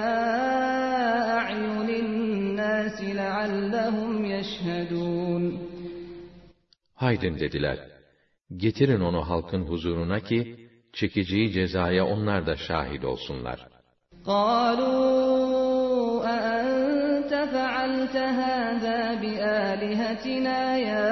أعين 1.39 1.89
الناس 2.05 2.99
لعلهم 3.21 4.25
يشهدون 4.25 5.59
Haydin 6.95 7.39
dediler, 7.39 7.79
getirin 8.57 9.01
onu 9.01 9.29
halkın 9.29 9.63
huzuruna 9.63 10.21
ki, 10.21 10.69
çekeceği 10.93 11.53
cezaya 11.53 12.07
onlar 12.07 12.47
da 12.47 12.57
şahit 12.57 13.05
olsunlar. 13.05 13.77
قالوا 14.27 16.25
أأنت 16.37 17.33
فعلت 17.55 18.17
هذا 18.43 19.01
بآلهتنا 19.23 20.61
يا 20.91 21.11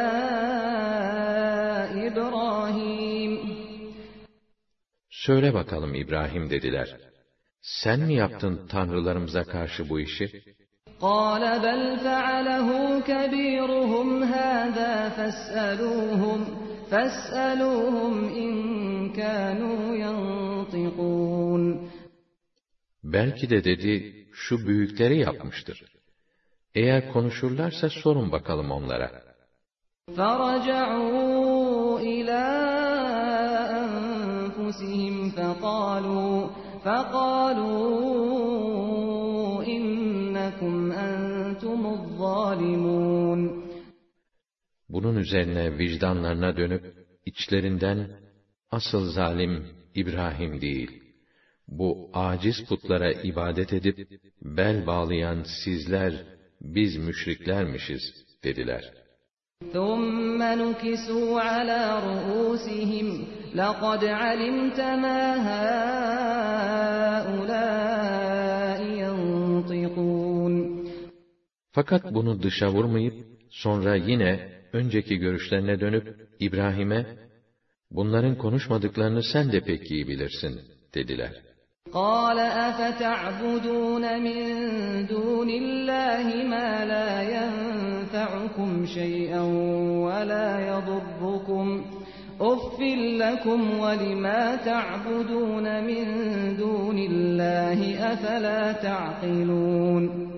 إبراهيم 2.08 3.54
Söyle 5.10 5.54
bakalım 5.54 5.94
İbrahim 5.94 6.50
dediler. 6.50 6.96
Sen 7.62 8.00
mi 8.00 8.14
yaptın 8.14 8.66
tanrılarımıza 8.66 9.44
karşı 9.44 9.88
bu 9.88 10.00
işi? 10.00 10.42
قال 11.00 11.44
بل 11.66 11.80
فعله 12.06 12.68
كبيرهم 13.10 14.08
هذا 14.36 14.92
فاسألوهم 15.16 16.40
فاسألوهم 16.90 18.14
إن 18.42 18.52
كانوا 19.12 19.94
ينطقون 20.04 21.64
Belki 23.04 23.50
de 23.50 23.64
dedi, 23.64 24.26
şu 24.32 24.66
büyükleri 24.66 25.18
yapmıştır. 25.18 25.84
Eğer 26.74 27.12
konuşurlarsa 27.12 27.90
sorun 27.90 28.32
bakalım 28.32 28.70
onlara. 28.70 29.34
فرجعوا 30.16 32.00
إلى 32.00 32.42
أنفسهم 33.82 35.14
فقالوا 35.30 36.48
فقالوا 36.84 37.94
إنكم 39.76 40.92
أنتم 40.92 41.80
الظالمون 41.86 43.64
Bunun 44.88 45.16
üzerine 45.16 45.78
vicdanlarına 45.78 46.56
dönüp, 46.56 46.77
içlerinden, 47.28 48.10
asıl 48.70 49.10
zalim 49.10 49.66
İbrahim 49.94 50.60
değil, 50.60 51.02
bu 51.68 52.10
aciz 52.14 52.64
putlara 52.68 53.12
ibadet 53.12 53.72
edip, 53.72 54.20
bel 54.42 54.86
bağlayan 54.86 55.44
sizler, 55.64 56.24
biz 56.60 56.96
müşriklermişiz, 56.96 58.24
dediler. 58.44 59.04
ثم 59.72 60.40
نكسوا 60.62 61.40
على 61.40 61.82
رؤوسهم 62.08 63.08
لقد 63.54 64.02
علمت 64.04 64.80
ما 65.04 65.22
هؤلاء 67.18 68.80
ينطقون 69.02 70.54
Fakat 71.72 72.14
bunu 72.14 72.42
dışa 72.42 72.68
vurmayıp, 72.68 73.14
sonra 73.50 73.96
yine 73.96 74.54
önceki 74.72 75.16
görüşlerine 75.16 75.80
dönüp, 75.80 76.28
İbrahim'e, 76.40 77.06
bunların 77.90 78.38
konuşmadıklarını 78.38 79.22
sen 79.22 79.52
de 79.52 79.60
pek 79.60 79.90
iyi 79.90 80.08
bilirsin, 80.08 80.60
dediler. 80.94 81.32
قال 81.92 82.38
أفتعبدون 82.38 84.04
من 84.26 84.42
دون 85.06 85.50
الله 85.50 86.26
ما 86.52 86.84
لا 86.92 87.10
ينفعكم 87.36 88.86
شيئا 88.86 89.42
ولا 90.06 90.48
يضركم 90.70 91.84
أف 92.40 92.80
لكم 93.24 93.78
ولما 93.78 94.56
تعبدون 94.56 95.84
من 95.84 96.04
دون 96.56 96.98
الله 96.98 97.80
أفلا 98.12 98.72
تعقلون 98.72 100.34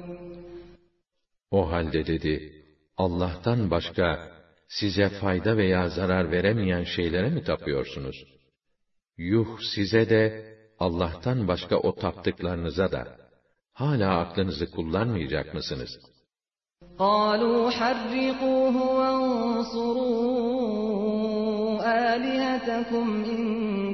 O 1.50 1.70
halde 1.70 2.06
dedi, 2.06 2.52
Allah'tan 2.96 3.70
başka 3.70 4.32
size 4.68 5.08
fayda 5.08 5.56
veya 5.56 5.88
zarar 5.88 6.30
veremeyen 6.30 6.84
şeylere 6.84 7.30
mi 7.30 7.44
tapıyorsunuz? 7.44 8.24
Yuh 9.16 9.58
size 9.74 10.10
de, 10.10 10.56
Allah'tan 10.78 11.48
başka 11.48 11.76
o 11.76 11.94
taptıklarınıza 11.94 12.92
da, 12.92 13.16
hala 13.72 14.18
aklınızı 14.18 14.70
kullanmayacak 14.70 15.54
mısınız? 15.54 15.90
قالوا 16.98 17.70
حرقوه 17.70 18.76
وانصروا 18.98 20.16
آلهتكم 22.14 23.06
إن 23.24 23.40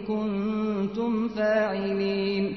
كنتم 0.08 1.12
فاعلين 1.28 2.56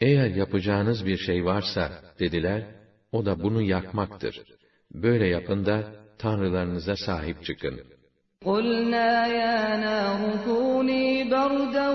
Eğer 0.00 0.30
yapacağınız 0.30 1.06
bir 1.06 1.16
şey 1.16 1.44
varsa, 1.44 1.90
dediler, 2.18 2.64
o 3.12 3.26
da 3.26 3.42
bunu 3.42 3.62
yakmaktır. 3.62 4.42
Böyle 4.94 5.26
yapın 5.26 5.66
da, 5.66 5.84
tanrılarınıza 6.18 6.96
sahip 6.96 7.44
çıkın. 7.44 7.80
قلنا 8.50 9.26
يا 9.42 9.60
نار 9.86 10.20
كوني 10.46 11.06
بردا 11.34 11.88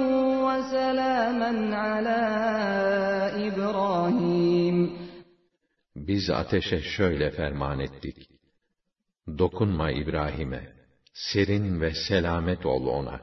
وسلاما 0.46 1.52
على 1.86 2.22
إبراهيم 3.48 4.78
Biz 5.96 6.30
ateşe 6.30 6.82
şöyle 6.82 7.32
ferman 7.32 7.80
ettik. 7.80 8.18
Dokunma 9.38 9.92
İbrahim'e, 9.92 10.74
serin 11.14 11.82
ve 11.82 11.92
selamet 12.08 12.66
ol 12.66 12.86
ona. 12.88 13.22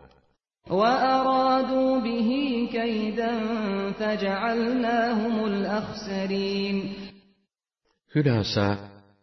وأرادوا 0.70 2.01
به 2.07 2.31
كيدا 2.72 3.33
فجعلناهم 3.98 5.35
الأخسرين 5.44 6.77
Hülasa, 8.14 8.79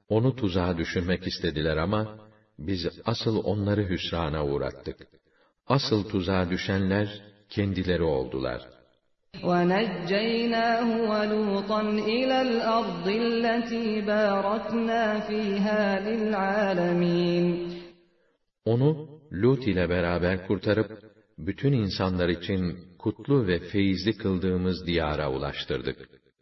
onu 0.10 0.36
tuzağa 0.36 0.78
düşürmek 0.78 1.28
istediler 1.28 1.78
ama, 1.78 2.18
biz 2.60 2.88
asıl 3.06 3.44
onları 3.44 3.90
hüsrana 3.90 4.46
uğrattık. 4.46 5.08
Asıl 5.68 6.10
tuzağa 6.10 6.50
düşenler, 6.50 7.22
kendileri 7.50 8.04
oldular. 8.04 8.62
وَنَجَّيْنَاهُ 9.50 10.88
وَلُوطًا 11.12 11.82
إِلَى 12.18 12.38
الْأَرْضِ 12.48 13.08
الَّتِي 13.24 13.86
بَارَكْنَا 14.12 15.04
فِيهَا 15.28 15.84
لِلْعَالَمِينَ 16.08 17.46
Onu 18.66 19.10
Lut 19.34 19.68
ile 19.68 19.90
beraber 19.90 20.48
kurtarıp, 20.48 20.92
bütün 21.38 21.72
insanlar 21.72 22.30
için 22.30 22.78
kutlu 23.00 23.48
ve 23.48 23.60
feyizli 23.60 24.18
kıldığımız 24.18 24.88
diyara 24.88 25.32
ulaştırdık. 25.32 26.10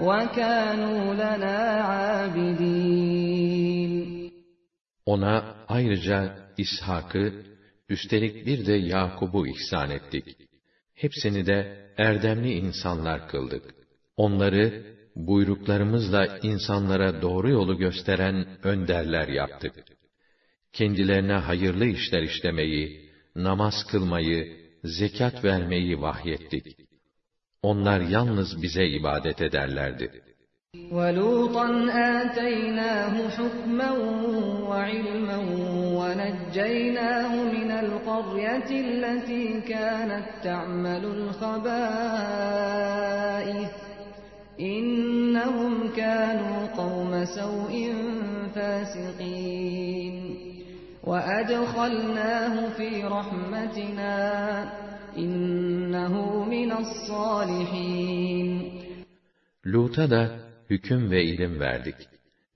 وَكَانُوا 0.00 1.14
لَنَا 1.14 1.58
عَابِدِينَ 1.90 3.56
Ona 5.06 5.56
ayrıca 5.68 6.36
İshak'ı, 6.56 7.32
üstelik 7.88 8.46
bir 8.46 8.66
de 8.66 8.72
Yakub'u 8.72 9.46
ihsan 9.46 9.90
ettik. 9.90 10.36
Hepsini 10.94 11.46
de 11.46 11.90
erdemli 11.96 12.52
insanlar 12.52 13.28
kıldık. 13.28 13.74
Onları, 14.16 14.96
buyruklarımızla 15.16 16.38
insanlara 16.42 17.22
doğru 17.22 17.50
yolu 17.50 17.78
gösteren 17.78 18.46
önderler 18.62 19.28
yaptık. 19.28 19.72
Kendilerine 20.72 21.32
hayırlı 21.32 21.86
işler 21.86 22.22
işlemeyi, 22.22 23.10
namaz 23.36 23.74
kılmayı, 23.90 24.56
zekat 24.84 25.44
vermeyi 25.44 26.00
vahyettik. 26.00 26.76
Onlar 27.63 28.01
yalnız 28.01 28.61
bize 28.61 28.85
ibadet 28.85 29.41
ederlerdi. 29.41 30.11
وَلُوطًا 30.91 31.67
آتَيْنَاهُ 32.19 33.15
حُكْمًا 33.37 33.91
وَعِلْمًا 34.69 35.37
وَنَجَّيْنَاهُ 35.99 37.31
مِنَ 37.55 37.71
الْقَرْيَةِ 37.71 38.69
الَّتِي 38.85 39.61
كَانَتْ 39.61 40.27
تَعْمَلُ 40.43 41.03
الْخَبَائِثَ 41.17 42.11
إِنَّهُمْ 44.59 45.73
كَانُوا 45.95 46.57
قَوْمَ 46.81 47.25
سَوْءٍ 47.25 47.73
فَاسِقِينَ 48.55 50.15
وَأَدْخَلْنَاهُ 51.03 52.69
فِي 52.77 52.89
رَحْمَتِنَا 53.03 54.15
İnnehu 55.17 56.45
salihin. 57.07 58.81
Lut'a 59.65 60.09
da 60.09 60.39
hüküm 60.69 61.11
ve 61.11 61.23
ilim 61.23 61.59
verdik 61.59 61.95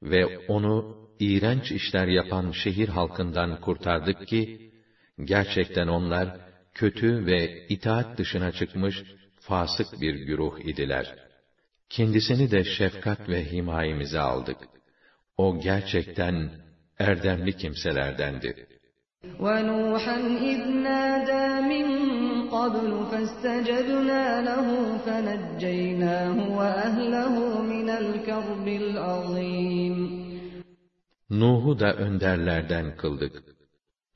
ve 0.04 0.38
onu 0.48 0.98
iğrenç 1.20 1.72
işler 1.72 2.08
yapan 2.08 2.52
şehir 2.52 2.90
halkından 2.90 3.62
kurtardık 3.62 4.28
ki 4.28 4.72
gerçekten 5.24 5.88
onlar 5.88 6.38
kötü 6.74 7.26
ve 7.26 7.68
itaat 7.68 8.18
dışına 8.18 8.52
çıkmış 8.52 9.04
fasık 9.40 10.02
bir 10.02 10.16
güruh 10.16 10.60
idiler. 10.60 11.16
Kendisini 11.90 12.52
de 12.52 12.64
şefkat 12.64 13.30
ve 13.30 13.52
himayemize 13.52 14.20
aldık. 14.20 14.58
O 15.38 15.60
gerçekten 15.60 16.52
erdemli 17.00 17.58
kimselerdendi.'' 17.58 18.75
وَنُوحًا 19.41 20.19
إِذْ 20.51 20.61
نَادَى 20.89 21.47
مِن 21.73 21.87
قَبْلُ 22.57 22.91
فَاسْتَجَبْنَا 23.11 24.25
لَهُ 24.49 24.69
فَنَجَّيْنَاهُ 25.05 26.37
وَأَهْلَهُ 26.59 27.35
مِنَ 27.73 27.89
الْكَرْبِ 28.03 28.67
الْعَظِيمِ 28.83 29.97
Nuh'u 31.31 31.79
da 31.79 31.95
önderlerden 31.95 32.97
kıldık. 32.97 33.43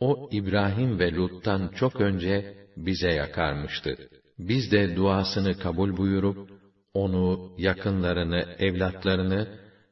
O 0.01 0.29
İbrahim 0.33 0.99
ve 0.99 1.13
Lut'tan 1.13 1.69
çok 1.69 2.01
önce 2.01 2.55
bize 2.77 3.13
yakarmıştı. 3.13 3.97
Biz 4.39 4.73
de 4.73 4.97
duasını 4.97 5.59
kabul 5.59 5.97
buyurup 5.97 6.51
onu, 6.95 7.55
yakınlarını, 7.59 8.45
evlatlarını 8.59 9.49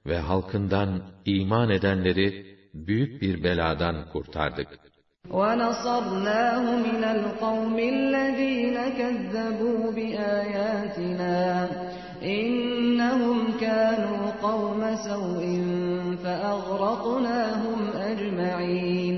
ve 0.07 0.19
halkından 0.19 1.03
iman 1.25 1.71
edenleri 1.71 2.57
büyük 2.75 3.23
bir 3.23 3.45
beladan 3.45 4.09
kurtardık. 4.13 4.69
وَنَصَرْنَاهُ 5.31 6.65
مِنَ 6.87 7.03
الْقَوْمِ 7.17 7.77
الَّذ۪ينَ 7.95 8.77
كَذَّبُوا 8.99 9.93
بِآيَاتِنَا 9.97 11.39
إِنَّهُمْ 12.23 13.39
كَانُوا 13.65 14.23
قَوْمَ 14.47 14.81
سَوْءٍ 15.09 15.43
فَأَغْرَقْنَاهُمْ 16.23 17.79
أَجْمَعِينَ 18.11 19.17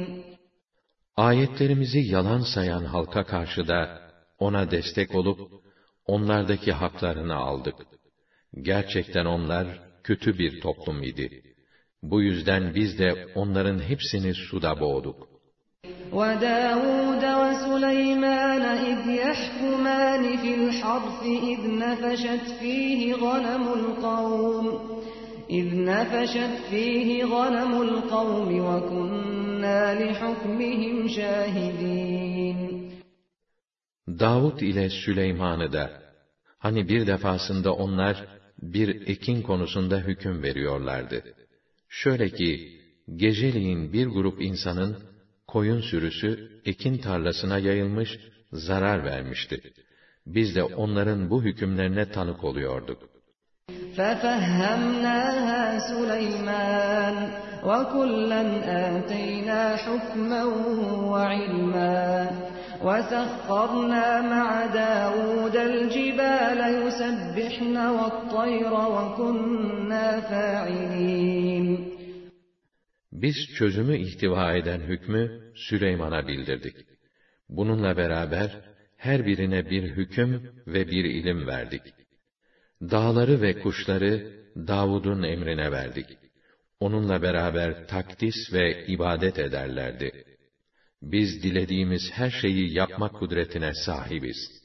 Ayetlerimizi 1.17 1.99
yalan 1.99 2.41
sayan 2.55 2.85
halka 2.85 3.25
karşı 3.25 3.69
da 3.69 4.01
ona 4.39 4.71
destek 4.71 5.15
olup 5.15 5.41
onlardaki 6.07 6.73
haklarını 6.73 7.35
aldık. 7.35 7.75
Gerçekten 8.63 9.25
onlar 9.25 9.67
kötü 10.03 10.39
bir 10.39 10.61
toplum 10.61 11.03
idi. 11.03 11.43
Bu 12.03 12.23
yüzden 12.23 12.75
biz 12.75 12.99
de 12.99 13.27
onların 13.35 13.79
hepsini 13.79 14.35
suda 14.35 14.81
boğduk. 14.81 15.28
وَدَاوُودَ 16.21 17.25
وَسُلَيْمَانَ 17.43 18.65
إِذْ 18.91 19.01
يَحْكُمَانِ 19.25 20.23
فِي 20.43 20.51
الْحَرْثِ 20.61 21.21
إِذْ 21.53 21.61
نَفَشَتْ 21.85 22.45
فِيهِ 22.61 23.01
غَنَمُ 23.25 23.65
الْقَوْمِ 23.79 24.67
إِذْ 25.59 25.67
نَفَشَتْ 25.93 26.55
فِيهِ 26.71 27.09
غَنَمُ 27.35 27.73
الْقَوْمِ 27.87 28.49
وَكُنَّا 28.69 29.81
لِحُكْمِهِمْ 30.01 30.97
شَاهِدِينَ 31.17 32.59
Davud 34.09 34.61
ile 34.61 34.91
Süleyman'ı 34.91 35.73
da, 35.73 35.91
hani 36.59 36.89
bir 36.89 37.07
defasında 37.07 37.73
onlar, 37.73 38.27
bir 38.63 39.09
ekin 39.09 39.43
konusunda 39.43 39.99
hüküm 39.99 40.43
veriyorlardı. 40.43 41.23
Şöyle 41.89 42.31
ki, 42.31 42.81
geceliğin 43.17 43.93
bir 43.93 44.07
grup 44.07 44.43
insanın, 44.43 45.08
koyun 45.49 45.81
sürüsü, 45.81 46.61
ekin 46.65 46.99
tarlasına 46.99 47.59
yayılmış, 47.59 48.19
zarar 48.53 49.05
vermişti. 49.05 49.61
Biz 50.27 50.57
de 50.57 50.63
onların 50.63 51.31
bu 51.31 51.43
hükümlerine 51.43 52.11
tanık 52.11 52.45
oluyorduk. 52.45 53.15
فَفَهَّمْنَاهَا 53.97 55.63
سُلَيْمَانَ 55.91 57.17
وَكُلًّا 57.71 58.43
آتَيْنَا 58.93 59.63
حُكْمًا 59.85 60.43
وَعِلْمًا 61.13 62.05
وَسَخَّرْنَا 62.87 64.07
مَعَ 64.35 64.49
دَاوُودَ 64.81 65.57
الْجِبَالَ 65.71 66.61
يُسَبِّحْنَ 66.81 67.77
وَالطَّيْرَ 67.99 68.73
وَكُنَّا 68.97 70.07
فَاعِلِينَ 70.31 71.67
biz 73.12 73.36
çözümü 73.58 73.98
ihtiva 73.98 74.54
eden 74.54 74.80
hükmü 74.80 75.52
Süleyman'a 75.56 76.28
bildirdik. 76.28 76.76
Bununla 77.50 77.98
beraber 77.98 78.62
her 78.98 79.26
birine 79.26 79.70
bir 79.70 79.84
hüküm 79.84 80.52
ve 80.68 80.88
bir 80.88 81.06
ilim 81.06 81.48
verdik. 81.48 81.82
Dağları 82.82 83.42
ve 83.42 83.60
kuşları 83.60 84.40
Davud'un 84.56 85.24
emrine 85.24 85.72
verdik. 85.72 86.06
Onunla 86.80 87.22
beraber 87.22 87.88
takdis 87.88 88.54
ve 88.54 88.86
ibadet 88.86 89.40
ederlerdi. 89.40 90.26
Biz 91.02 91.44
dilediğimiz 91.44 92.12
her 92.14 92.30
şeyi 92.30 92.74
yapma 92.74 93.12
kudretine 93.12 93.74
sahibiz. 93.74 94.59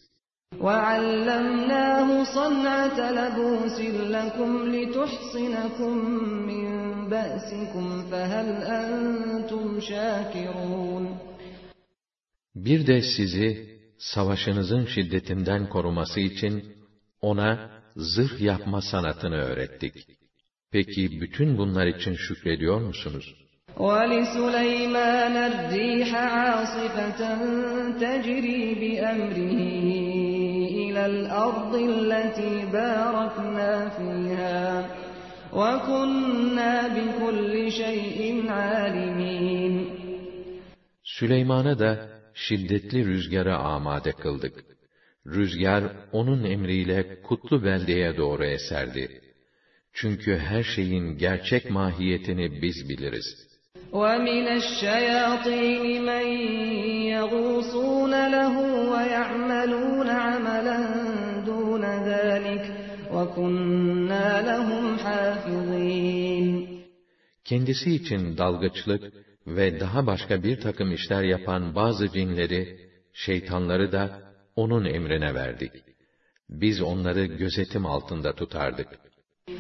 وَعَلَّمْنَاهُ 0.65 2.09
صَنْعَةَ 2.37 2.99
لَبُوسٍ 3.19 3.79
لَكُمْ 4.15 4.51
لِتُحْصِنَكُمْ 4.75 5.93
مِنْ 6.49 6.65
بَأْسِكُمْ 7.13 7.85
فَهَلْ 8.11 8.47
أَنْتُمْ 8.79 9.79
شَاكِرُونَ 9.79 11.05
Bir 12.55 12.87
de 12.87 13.01
sizi 13.01 13.79
savaşınızın 13.97 14.85
şiddetinden 14.85 15.69
koruması 15.69 16.19
için 16.19 16.63
ona 17.21 17.69
zırh 17.95 18.41
yapma 18.41 18.81
sanatını 18.81 19.35
öğrettik. 19.35 19.93
Peki 20.71 21.21
bütün 21.21 21.57
bunlar 21.57 21.87
için 21.87 22.13
şükrediyor 22.13 22.81
musunuz? 22.81 23.35
وَلِسُلَيْمَانَ 23.77 25.35
الرِّيحَ 25.51 26.09
عَاصِفَةً 26.37 27.21
تَجْرِي 28.01 28.63
بِأَمْرِهِ 28.81 29.79
إِلَى 29.89 30.12
الْأَرْضِ 31.13 31.73
الَّتِي 31.75 32.53
بَارَكْنَا 32.73 33.89
فِيهَا 33.97 34.63
وَكُنَّا 35.61 36.73
بِكُلِّ 36.95 37.71
شَيْءٍ 37.81 38.19
عَالِمِينَ 38.49 39.75
Süleyman'a 41.03 41.79
da 41.79 42.09
şiddetli 42.33 43.05
rüzgara 43.05 43.57
amade 43.57 44.11
kıldık. 44.11 44.53
Rüzgar 45.27 45.83
onun 46.11 46.43
emriyle 46.43 47.21
kutlu 47.21 47.63
beldeye 47.63 48.17
doğru 48.17 48.45
eserdi. 48.45 49.21
Çünkü 49.93 50.37
her 50.37 50.63
şeyin 50.63 51.17
gerçek 51.17 51.69
mahiyetini 51.69 52.61
biz 52.61 52.89
biliriz. 52.89 53.49
وَمِنَ 53.91 54.47
الشَّيَاطِينِ 54.61 55.83
مَنْ 56.09 56.27
يَغُوصُونَ 57.15 58.13
لَهُ 58.35 58.55
وَيَعْمَلُونَ 58.93 60.09
عَمَلًا 60.09 60.62
Kendisi 67.45 67.95
için 67.95 68.37
dalgıçlık 68.37 69.13
ve 69.47 69.79
daha 69.79 70.07
başka 70.07 70.43
bir 70.43 70.61
takım 70.61 70.91
işler 70.91 71.23
yapan 71.23 71.75
bazı 71.75 72.11
cinleri, 72.11 72.89
şeytanları 73.13 73.91
da 73.91 74.21
onun 74.55 74.85
emrine 74.85 75.33
verdik. 75.33 75.71
Biz 76.49 76.81
onları 76.81 77.25
gözetim 77.25 77.85
altında 77.85 78.35
tutardık. 78.35 78.87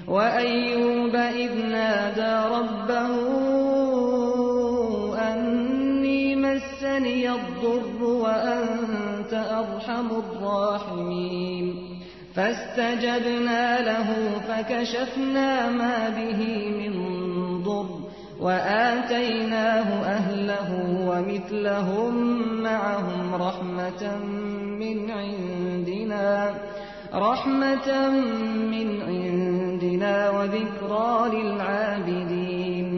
وَأَيُّوبَ 0.07 1.15
إِذْ 1.43 1.53
نَادَى 1.75 2.33
رَبَّهُ 2.57 3.13
أَنِّي 5.31 6.23
مَسَّنِيَ 6.45 7.25
الضُّرُّ 7.39 7.99
وَأَنْتَ 8.25 9.33
أَرْحَمُ 9.61 10.07
الرَّاحِمِينَ 10.23 11.65
فَاسْتَجَبْنَا 12.35 13.63
لَهُ 13.89 14.09
فَكَشَفْنَا 14.47 15.49
مَا 15.79 15.97
بِهِ 16.17 16.41
مِنْ 16.79 16.93
ضُرٍّ 17.73 17.87
وَآتَيْنَاهُ 18.45 19.89
أَهْلَهُ 20.17 20.69
وَمِثْلَهُمْ 21.09 22.13
مَعَهُمْ 22.63 23.35
رَحْمَةً 23.47 24.03
مِّنْ 24.83 24.97
عِنْدِنَا 25.11 26.27
رَحْمَةً 27.13 27.89
مِّنْ 28.73 28.89
عِنْدِنَا 29.09 30.15
وَذِكْرَى 30.37 31.11
لِلْعَابِدِينَ 31.35 32.89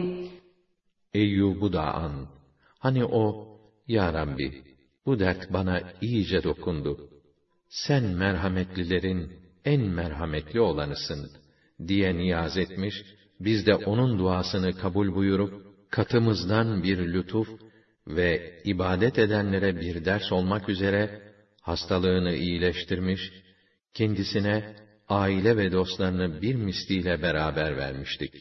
Eyyub'u 1.14 1.72
da 1.72 1.94
an. 1.94 2.12
Hani 2.78 3.04
o, 3.04 3.24
Ya 3.88 4.12
Rabbi, 4.12 4.48
bu 5.06 5.18
dert 5.18 5.52
bana 5.52 5.80
iyice 6.00 6.42
dokundu. 6.44 6.92
Sen 7.68 8.04
merhametlilerin 8.04 9.32
en 9.64 9.80
merhametli 9.80 10.60
olanısın, 10.60 11.30
diye 11.88 12.16
niyaz 12.16 12.56
etmiş 12.56 12.94
biz 13.40 13.66
de 13.66 13.74
onun 13.74 14.18
duasını 14.18 14.78
kabul 14.78 15.14
buyurup, 15.14 15.52
katımızdan 15.90 16.82
bir 16.82 16.98
lütuf 16.98 17.48
ve 18.06 18.60
ibadet 18.64 19.18
edenlere 19.18 19.80
bir 19.80 20.04
ders 20.04 20.32
olmak 20.32 20.68
üzere, 20.68 21.22
hastalığını 21.60 22.34
iyileştirmiş, 22.34 23.32
kendisine 23.94 24.76
aile 25.08 25.56
ve 25.56 25.72
dostlarını 25.72 26.42
bir 26.42 26.54
misliyle 26.54 27.22
beraber 27.22 27.76
vermiştik. 27.76 28.34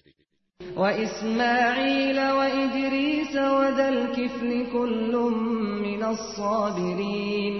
وَإِسْمَاعِيلَ 0.76 2.18
وَإِدْرِيسَ 2.40 3.34
وَذَا 3.60 3.88
الْكِفْلِ 3.96 4.52
كُلٌّ 4.76 5.14
مِّنَ 5.86 6.02
الصَّابِرِينَ 6.16 7.56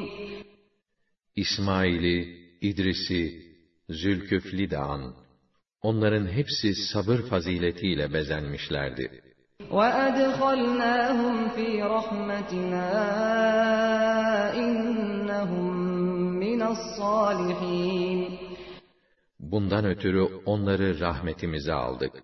İsmail'i, 1.36 2.18
İdris'i, 2.62 3.52
Zülküfl'i 3.90 4.70
de 4.70 4.78
an. 4.78 5.16
Onların 5.82 6.28
hepsi 6.28 6.76
sabır 6.76 7.20
faziletiyle 7.30 8.14
bezenmişlerdi. 8.14 9.22
وَأَدْخَلْنَاهُمْ 9.70 11.36
فِي 11.56 11.68
رَحْمَتِنَا 11.98 12.90
إِنَّهُمْ 14.64 15.74
مِنَ 16.44 16.62
الصَّالِحِينَ 16.76 18.38
Bundan 19.40 19.86
ötürü 19.86 20.24
onları 20.46 21.00
rahmetimize 21.00 21.74
aldık. 21.74 22.24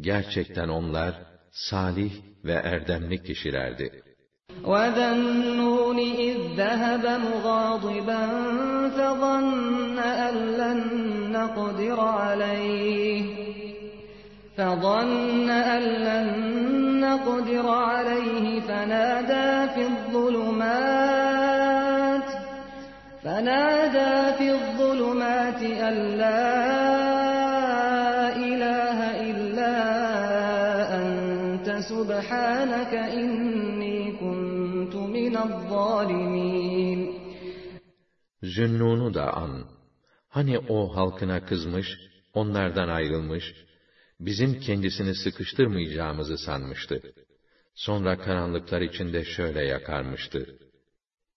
Gerçekten 0.00 0.68
onlar 0.68 1.14
salih 1.50 2.12
ve 2.44 2.52
erdemli 2.52 3.22
kişilerdi. 3.22 4.02
وَذَا 4.65 5.11
النُّونِ 5.11 5.99
إِذ 5.99 6.37
ذَّهَبَ 6.57 7.05
مُغَاضِبًا 7.21 8.21
فَظَنَّ 8.97 9.99
أَن 9.99 10.35
لَّن 10.35 10.79
نَّقْدِرَ 11.31 11.99
عَلَيْهِ 11.99 13.23
فَظَنَّ 14.57 15.49
أَن 15.49 15.81
لَّن 15.81 16.27
نَّقْدِرَ 16.99 17.67
عَلَيْهِ 17.69 18.59
فَنَادَىٰ 18.59 19.73
فِي 19.75 19.81
الظُّلُمَاتِ 19.91 21.33
فَنَادَىٰ 23.23 24.33
فِي 24.37 24.51
الظُّلُمَاتِ 24.51 25.61
أَن 25.63 25.95
لَّا 26.21 26.43
إِلَٰهَ 28.35 28.97
إِلَّا 29.29 29.75
أَنتَ 30.97 31.67
سُبْحَانَكَ 31.89 32.93
إِنِّي 32.93 33.82
Zünnun'u 38.43 39.13
da 39.13 39.33
an. 39.33 39.65
Hani 40.29 40.59
o 40.59 40.95
halkına 40.95 41.45
kızmış, 41.45 41.87
onlardan 42.33 42.87
ayrılmış, 42.87 43.55
bizim 44.19 44.59
kendisini 44.59 45.15
sıkıştırmayacağımızı 45.15 46.37
sanmıştı. 46.37 47.13
Sonra 47.75 48.17
karanlıklar 48.17 48.81
içinde 48.81 49.25
şöyle 49.25 49.65
yakarmıştı. 49.65 50.59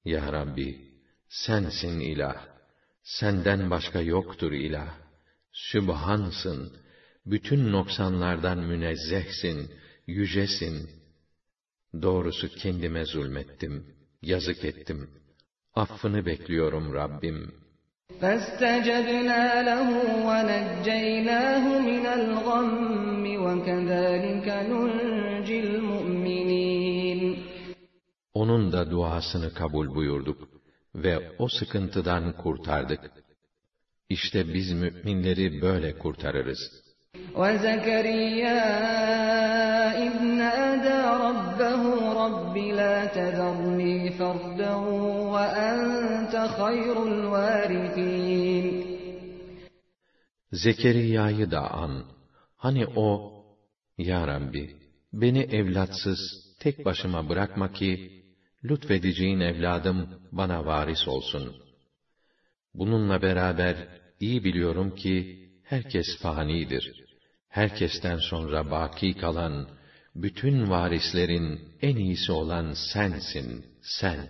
Ya 0.04 0.32
Rabbi, 0.32 0.78
sensin 1.28 2.00
ilah. 2.00 2.46
Senden 3.02 3.70
başka 3.70 4.00
yoktur 4.00 4.52
ilah. 4.52 4.94
Sübhansın. 5.52 6.72
Bütün 7.26 7.72
noksanlardan 7.72 8.58
münezzehsin, 8.58 9.70
yücesin. 10.06 10.90
Doğrusu 12.01 12.49
kendime 12.49 13.05
zulmettim, 13.05 13.95
yazık 14.21 14.65
ettim. 14.65 15.09
Affını 15.73 16.25
bekliyorum 16.25 16.93
Rabbim. 16.93 17.61
فَاسْتَجَبْنَا 18.19 19.43
لَهُ 19.69 19.87
وَنَجَّيْنَاهُ 20.29 21.65
مِنَ 21.89 22.05
الْغَمِّ 22.19 23.23
وَكَذَٰلِكَ 23.45 24.47
نُنْجِي 24.71 25.57
الْمُؤْمِنِينَ 25.67 27.21
Onun 28.33 28.71
da 28.71 28.91
duasını 28.91 29.53
kabul 29.53 29.95
buyurduk 29.95 30.49
ve 30.95 31.31
o 31.39 31.47
sıkıntıdan 31.47 32.37
kurtardık. 32.37 33.11
İşte 34.09 34.53
biz 34.53 34.71
müminleri 34.71 35.61
böyle 35.61 35.97
kurtarırız. 35.97 36.59
وَزَكَرِيَّا 37.35 38.59
إِذْ 40.05 40.15
نَادَىٰ 40.41 41.01
رَبَّهُ 41.25 41.44
رَبِّ 42.25 42.55
لَا 42.57 42.97
تَذَرْنِي 43.17 43.95
فَرْدًا 44.19 44.73
وَأَنتَ 45.33 46.33
خَيْرُ 46.59 46.95
الْوَارِثِينَ 47.11 48.65
Zekeriya'yı 50.51 51.51
da 51.51 51.71
an. 51.71 52.05
Hani 52.57 52.85
o, 52.95 53.33
Ya 53.97 54.27
Rabbi, 54.27 54.75
beni 55.13 55.39
evlatsız, 55.39 56.19
tek 56.59 56.85
başıma 56.85 57.29
bırakma 57.29 57.71
ki, 57.71 58.23
lütfedeceğin 58.63 59.39
evladım 59.39 60.09
bana 60.31 60.65
varis 60.65 61.07
olsun. 61.07 61.55
Bununla 62.73 63.21
beraber 63.21 63.75
iyi 64.19 64.43
biliyorum 64.43 64.95
ki, 64.95 65.15
herkes 65.63 66.07
fanidir. 66.21 67.03
Herkesten 67.49 68.17
sonra 68.17 68.71
baki 68.71 69.17
kalan, 69.17 69.67
bütün 70.22 70.70
varislerin 70.70 71.60
en 71.82 71.96
iyisi 71.96 72.32
olan 72.32 72.72
sensin, 72.92 73.64
sen. 73.82 74.20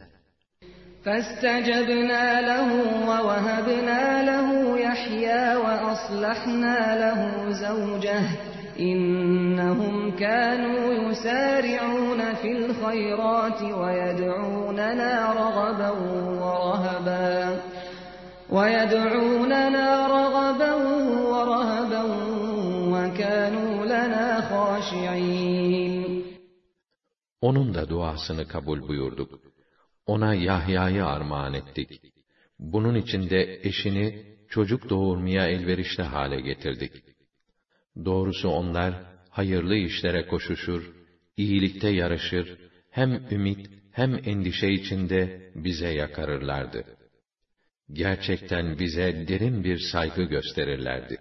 فَاسْتَجَبْنَا 1.05 2.27
لَهُ 2.51 2.71
وَوَهَبْنَا 3.11 4.03
لَهُ 4.31 4.49
يَحْيَىٰ 4.87 5.57
وَأَصْلَحْنَا 5.65 6.79
لَهُ 7.03 7.21
زَوْجَهُ 7.65 8.25
إِنَّهُمْ 8.81 10.17
كَانُوا 10.17 10.93
يُسَارِعُونَ 11.05 12.21
فِي 12.41 12.51
الْخَيْرَاتِ 12.59 13.61
وَيَدْعُونَنَا 13.63 15.13
رَغَبًا 15.43 15.91
وَرَهَبًا 16.43 17.61
وَيَدْعُونَنَا 18.51 20.07
رَغَبًا 20.07 20.26
وَرَهَبًا 25.16 25.16
وَكَانُوا 25.16 25.62
لَنَا 25.62 26.02
خَاشِعِينَ 26.12 26.42
Onun 27.42 27.74
da 27.74 27.90
duasını 27.90 28.48
kabul 28.48 28.88
buyurduk. 28.88 29.40
Ona 30.06 30.34
Yahya'yı 30.34 31.06
armağan 31.06 31.54
ettik. 31.54 32.02
Bunun 32.60 32.96
için 32.96 33.30
de 33.30 33.60
eşini 33.64 34.26
çocuk 34.50 34.90
doğurmaya 34.90 35.48
elverişli 35.48 36.04
hale 36.04 36.42
getirdik. 36.42 36.92
Doğrusu 38.06 38.50
onlar 38.50 38.94
hayırlı 39.30 39.76
işlere 39.76 40.28
koşuşur, 40.28 40.92
iyilikte 41.38 41.90
yarışır, 41.90 42.58
hem 42.90 43.28
ümit 43.32 43.70
hem 43.92 44.20
endişe 44.26 44.70
içinde 44.70 45.52
bize 45.56 45.90
yakarırlardı. 45.90 46.86
Gerçekten 47.94 48.80
bize 48.80 49.28
derin 49.28 49.64
bir 49.64 49.80
saygı 49.80 50.24
gösterirlerdi. 50.24 51.18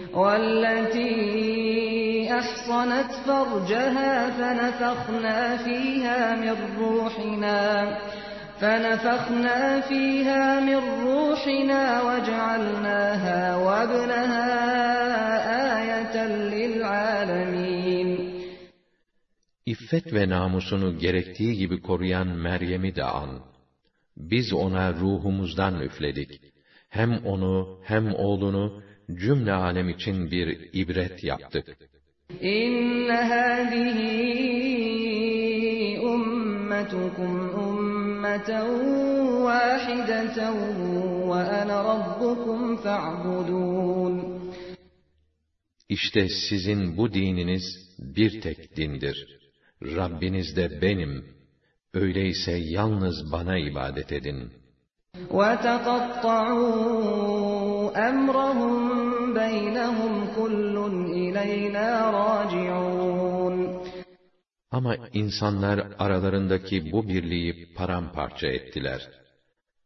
وَالَّتِي 0.00 1.83
أَحْصَنَتْ 2.40 3.10
فَرْجَهَا 3.26 4.12
فَنَفَخْنَا 4.38 5.56
فِيهَا 5.64 6.20
مِنْ 6.42 6.56
رُوحِنَا 6.82 7.60
فَنَفَخْنَا 8.60 9.80
فِيهَا 9.88 10.44
مِنْ 10.68 10.80
رُوحِنَا 11.08 11.82
وَجَعَلْنَاهَا 12.08 13.40
وَابْنَهَا 13.66 14.48
آيَةً 15.78 16.16
لِلْعَالَمِينَ 16.54 18.10
İffet 19.66 20.12
ve 20.12 20.28
namusunu 20.28 20.98
gerektiği 20.98 21.56
gibi 21.56 21.82
koruyan 21.82 22.26
Meryem'i 22.26 22.96
de 22.96 23.04
an. 23.04 23.30
Biz 24.16 24.52
ona 24.52 24.92
ruhumuzdan 24.92 25.80
üfledik. 25.80 26.40
Hem 26.88 27.26
onu 27.26 27.80
hem 27.84 28.14
oğlunu 28.14 28.82
cümle 29.14 29.52
alem 29.52 29.88
için 29.88 30.30
bir 30.30 30.70
ibret 30.72 31.24
yaptık. 31.24 31.76
İnne 32.40 33.20
hâzihi 33.30 34.10
ummetukum 36.00 37.34
ummeten 37.68 38.68
vâhideten 39.44 40.56
ve 41.30 41.40
ene 41.60 41.78
rabbukum 41.90 42.76
fa'budûn. 42.76 44.14
İşte 45.88 46.28
sizin 46.28 46.96
bu 46.96 47.12
dininiz 47.14 47.64
bir 47.98 48.40
tek 48.40 48.76
dindir. 48.76 49.40
Rabbiniz 49.82 50.56
de 50.56 50.82
benim. 50.82 51.24
Öyleyse 51.94 52.52
yalnız 52.52 53.32
bana 53.32 53.58
ibadet 53.58 54.12
edin. 54.12 54.50
وَتَقَطَّعُوا 55.30 56.90
أَمْرَهُمْ 58.08 58.74
بَيْنَهُمْ 59.34 60.12
كُلٌّ 60.36 60.76
إِلَيْنَا 61.22 61.88
رَاجِعُونَ 62.20 63.56
Ama 64.70 64.96
insanlar 65.12 65.78
aralarındaki 65.98 66.92
bu 66.92 67.08
birliği 67.08 67.74
paramparça 67.74 68.46
ettiler. 68.46 69.08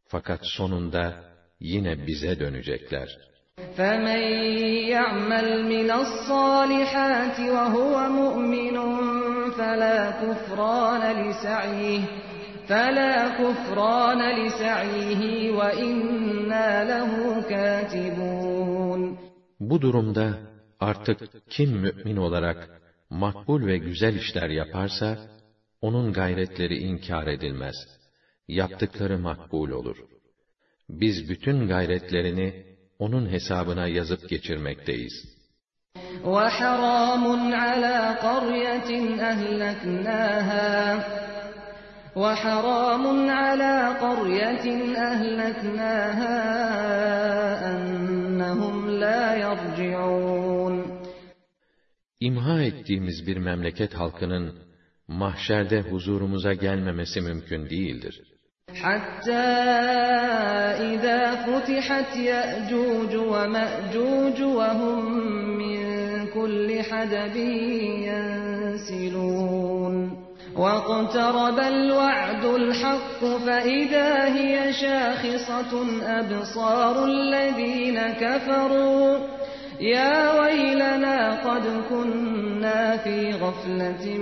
Fakat 0.07 0.39
sonunda 0.43 1.13
yine 1.59 2.07
bize 2.07 2.39
dönecekler. 2.39 3.09
فَمَنْ 3.77 4.21
يَعْمَلْ 4.95 5.47
مِنَ 5.73 5.89
الصَّالِحَاتِ 6.03 7.37
وَهُوَ 7.55 7.95
مُؤْمِنٌ 8.21 8.75
فَلَا 9.57 9.99
كُفْرَانَ 10.21 11.03
لِسَعْيِهِ 11.21 12.01
فَلَا 12.69 13.15
كُفْرَانَ 13.39 14.21
لِسَعْيِهِ 14.39 15.21
وَإِنَّا 15.59 16.67
لَهُ 16.91 17.11
كَاتِبُونَ 17.51 19.17
Bu 19.59 19.81
durumda 19.81 20.37
artık 20.79 21.19
kim 21.49 21.69
mümin 21.71 22.17
olarak 22.17 22.81
makbul 23.09 23.65
ve 23.65 23.77
güzel 23.77 24.15
işler 24.15 24.49
yaparsa, 24.49 25.17
onun 25.81 26.13
gayretleri 26.13 26.77
inkar 26.77 27.27
edilmez. 27.27 27.75
Yaptıkları 28.47 29.17
makbul 29.19 29.69
olur. 29.69 29.97
Biz 30.89 31.29
bütün 31.29 31.67
gayretlerini 31.67 32.65
onun 32.99 33.29
hesabına 33.29 33.87
yazıp 33.87 34.29
geçirmekteyiz. 34.29 35.35
وَحَرَامٌ 36.23 37.23
عَلَى 37.63 37.97
قَرْيَةٍ 38.27 38.91
أَهْلَكْنَاهَا 39.31 40.75
وحرام 42.16 43.30
على 43.30 43.96
قرية 44.00 44.96
أهلكناها 44.96 46.38
أنهم 47.72 48.90
لا 48.90 49.36
يرجعون 49.36 51.00
İmha 52.20 52.62
ettiğimiz 52.62 53.26
bir 53.26 53.36
memleket 53.36 53.94
halkının 53.94 54.54
mahşerde 55.08 55.80
huzurumuza 55.80 56.54
gelmemesi 56.54 57.20
mümkün 57.20 57.70
değildir. 57.70 58.22
حتى 58.74 59.46
إذا 60.92 61.20
فتحت 61.46 62.16
يأجوج 62.16 63.16
ومأجوج 63.16 64.42
وهم 64.42 65.04
من 65.58 65.80
كل 66.26 66.82
حدب 66.82 67.36
ينسلون 68.90 70.19
واقترب 70.55 71.59
الوعد 71.59 72.45
الحق 72.45 73.19
فإذا 73.45 74.25
هي 74.35 74.73
شاخصة 74.73 75.71
أبصار 76.19 77.05
الذين 77.05 77.99
كفروا 77.99 79.17
يا 79.81 80.41
ويلنا 80.41 81.19
قد 81.47 81.65
كنا 81.89 82.97
في 82.97 83.31
غفلة 83.31 84.17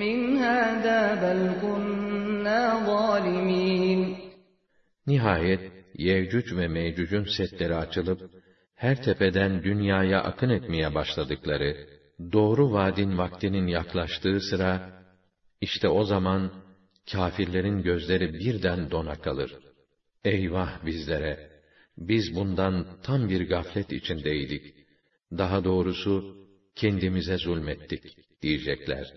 من 0.00 0.36
هذا 0.36 1.00
بل 1.22 1.40
كنا 1.62 2.60
ظالمين 2.86 4.16
Nihayet 5.06 5.60
Yevcüc 5.94 6.56
ve 6.56 6.68
Mevcüc'ün 6.68 7.24
setleri 7.36 7.74
açılıp 7.74 8.20
her 8.76 9.02
tepeden 9.02 9.62
dünyaya 9.62 10.22
akın 10.22 10.50
etmeye 10.50 10.94
başladıkları 10.94 11.76
doğru 12.32 12.72
vadin 12.72 13.18
vaktinin 13.18 13.66
yaklaştığı 13.66 14.40
sıra 14.40 14.80
işte 15.61 15.87
o 15.87 16.03
zaman 16.03 16.51
kâfirlerin 17.11 17.83
gözleri 17.83 18.33
birden 18.33 18.91
dona 18.91 19.15
kalır. 19.15 19.51
Eyvah 20.25 20.85
bizlere! 20.85 21.51
Biz 21.97 22.35
bundan 22.35 22.85
tam 23.03 23.29
bir 23.29 23.49
gaflet 23.49 23.91
içindeydik. 23.91 24.75
Daha 25.37 25.63
doğrusu 25.63 26.37
kendimize 26.75 27.37
zulmettik 27.37 28.03
diyecekler. 28.41 29.13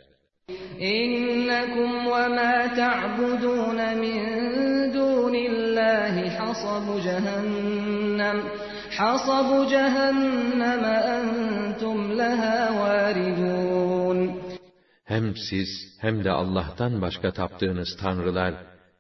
İnnekum 0.79 2.07
ve 2.07 2.29
ma 2.29 2.75
ta'budun 2.77 3.99
min 3.99 4.23
dunillahi 4.95 6.29
hasabu 6.31 7.01
cehennem 7.01 8.39
hasabu 8.99 9.71
cehennem 9.71 10.85
entum 10.85 12.19
leha 12.19 12.81
varidun 12.81 13.74
Hem 15.04 15.36
siz 15.36 15.70
hem 16.02 16.24
de 16.24 16.32
Allah'tan 16.32 17.02
başka 17.02 17.32
taptığınız 17.34 17.98
tanrılar 18.02 18.54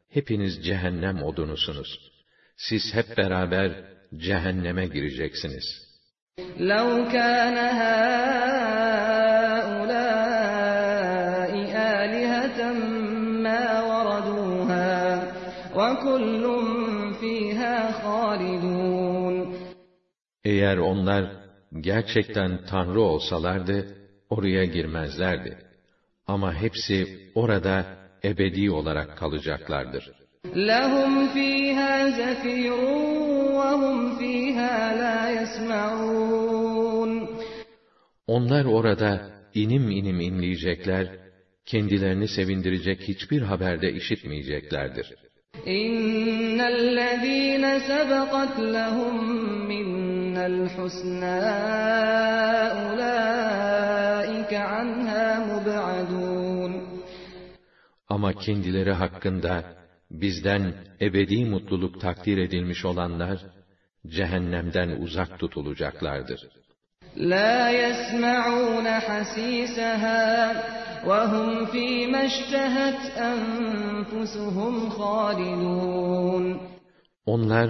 hepiniz 0.09 0.65
cehennem 0.65 1.24
odunusunuz. 1.24 2.11
Siz 2.57 2.93
hep 2.93 3.17
beraber 3.17 3.72
cehenneme 4.17 4.86
gireceksiniz. 4.86 5.89
لو 6.72 6.88
كان 7.15 7.57
هؤلاء 7.82 8.20
آلهة 12.01 12.59
ما 13.45 13.63
وردوها 13.89 14.97
وكل 15.76 16.43
فيها 17.20 17.76
خالدون 18.01 19.36
Eğer 20.43 20.78
onlar 20.78 21.32
gerçekten 21.80 22.65
tanrı 22.65 23.01
olsalardı 23.01 23.88
oraya 24.30 24.65
girmezlerdi. 24.65 25.57
Ama 26.28 26.53
hepsi 26.53 26.97
orada 27.36 27.97
ebedi 28.24 28.72
olarak 28.72 29.17
kalacaklardır. 29.17 30.20
لهم 30.55 31.28
فيها 31.36 32.09
زفير 32.09 32.74
وهم 33.59 34.17
فيها 34.20 34.76
لا 35.03 35.20
يسمعون 35.41 37.11
Onlar 38.28 38.65
orada 38.65 39.32
inim 39.53 39.91
inim 39.91 40.20
inleyecekler, 40.20 41.07
kendilerini 41.65 42.28
sevindirecek 42.28 43.01
hiçbir 43.01 43.41
haberde 43.41 43.93
işitmeyeceklerdir. 43.93 45.07
إن 45.67 46.61
الذين 46.61 47.80
سبقت 47.80 48.59
لهم 48.59 49.15
منا 50.34 50.45
الحسنى 50.45 51.39
أولئك 52.82 54.53
عنها 54.53 55.26
مبعدون 55.51 56.89
Ama 58.09 58.34
kendileri 58.34 58.91
hakkında 58.91 59.63
bizden 60.11 60.74
ebedi 61.01 61.45
mutluluk 61.45 62.01
takdir 62.01 62.38
edilmiş 62.38 62.86
olanlar 62.86 63.38
cehennemden 64.07 64.89
uzak 64.89 65.39
tutulacaklardır. 65.39 66.41
لا 67.34 67.70
يسمعون 67.84 68.88
حسيسها 69.07 70.26
وهم 71.09 71.65
فيما 71.65 72.26
اشتهت 72.26 73.01
أنفسهم 73.17 74.89
خالدون 74.89 76.59
Onlar 77.26 77.70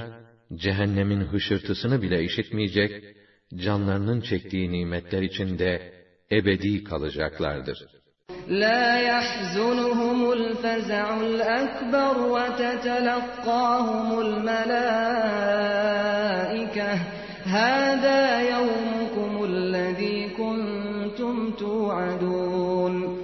cehennemin 0.56 1.22
hışırtısını 1.22 2.02
bile 2.02 2.24
işitmeyecek, 2.24 3.16
canlarının 3.56 4.22
çektiği 4.22 4.72
nimetler 4.72 5.22
içinde 5.22 5.94
ebedi 6.32 6.84
kalacaklardır. 6.84 8.00
لا 8.50 9.00
يحزنهم 9.12 10.20
الفزع 10.32 11.22
الأكبر 11.22 12.16
وتتلقاهم 12.36 14.08
الملائكة 14.26 15.70
هذا 17.44 18.22
يومكم 18.54 19.32
الذي 19.44 20.30
كنتم 20.30 21.52
توعدون 21.52 23.20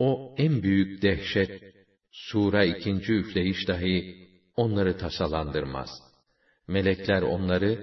O 0.00 0.34
en 0.38 0.62
büyük 0.62 1.02
dehşet, 1.02 1.62
sura 2.12 2.64
ikinci 2.64 3.12
üfleyiş 3.12 3.68
dahi 3.68 4.28
onları 4.56 4.98
tasalandırmaz. 4.98 5.88
Melekler 6.68 7.22
onları, 7.22 7.78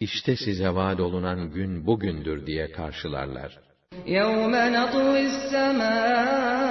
işte 0.00 0.36
size 0.36 0.74
vaat 0.74 1.00
olunan 1.00 1.50
gün 1.50 1.86
bugündür 1.86 2.46
diye 2.46 2.72
karşılarlar. 2.72 3.58
يَوْمَ 4.06 4.54
نَطْوِي 4.76 5.22
السَّمَاءَ 5.32 6.66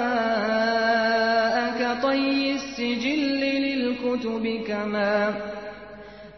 كَطَيِّ 1.82 2.42
السِّجِلِّ 2.58 3.42
لِلْكُتُبِ 3.66 4.44
كَمَا 4.70 5.16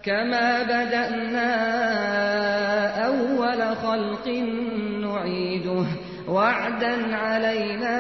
كَمَا 0.07 0.49
بَدَأْنَا 0.71 1.51
أَوَّلَ 3.09 3.61
خَلْقٍ 3.85 4.27
نُعِيدُهُ 5.07 5.87
وَعْدًا 6.29 6.95
عَلَيْنَا 7.17 7.99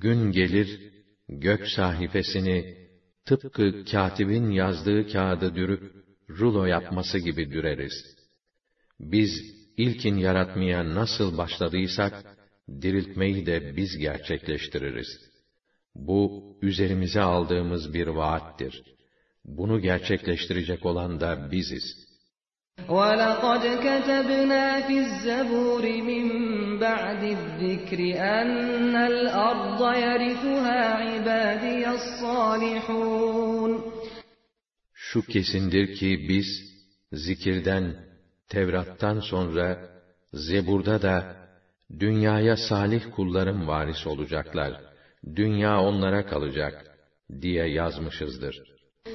Gün 0.00 0.32
gelir, 0.32 0.92
gök 1.28 1.68
sahifesini 1.68 2.88
tıpkı 3.24 3.84
katibin 3.84 4.50
yazdığı 4.50 5.12
kağıdı 5.12 5.54
dürüp 5.54 5.82
rulo 6.28 6.64
yapması 6.64 7.18
gibi 7.18 7.50
düreriz. 7.50 7.92
Biz 9.00 9.30
ilkin 9.76 10.16
yaratmaya 10.16 10.94
nasıl 10.94 11.38
başladıysak 11.38 12.24
diriltmeyi 12.82 13.46
de 13.46 13.76
biz 13.76 13.98
gerçekleştiririz. 13.98 15.08
Bu 15.94 16.56
üzerimize 16.62 17.20
aldığımız 17.20 17.94
bir 17.94 18.06
vaattir. 18.06 18.82
Bunu 19.44 19.80
gerçekleştirecek 19.80 20.86
olan 20.86 21.20
da 21.20 21.50
biziz. 21.50 22.07
وَلَقَدْ 22.89 23.63
كَتَبْنَا 23.85 24.65
فِي 24.87 24.95
الزَّبُورِ 25.05 25.83
مِنْ 26.11 26.25
بَعْدِ 26.79 27.23
الذِّكْرِ 27.37 27.99
أَنَّ 28.39 28.95
الْأَرْضَ 28.95 29.81
يَرِثُهَا 30.05 30.79
عِبَادِيَ 31.03 31.83
الصَّالِحُونَ 31.97 33.71
Şu 34.93 35.21
kesindir 35.21 35.95
ki 35.95 36.25
biz 36.29 36.47
zikirden, 37.11 37.95
Tevrat'tan 38.49 39.19
sonra 39.19 39.89
Zebur'da 40.33 41.01
da 41.01 41.35
dünyaya 41.99 42.57
salih 42.57 43.03
kullarım 43.15 43.67
varis 43.67 44.07
olacaklar. 44.07 44.81
Dünya 45.35 45.81
onlara 45.81 46.25
kalacak 46.25 46.97
diye 47.41 47.65
yazmışızdır. 47.67 48.55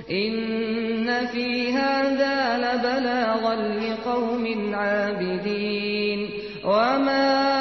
İnne 0.08 1.20
fî 1.34 1.50
hâzâ 1.78 2.36
lebelâgan 2.66 3.62
li 3.82 3.92
kavmin 4.04 4.74
âbidîn 4.74 6.22
ve 6.70 6.98
mâ 7.08 7.54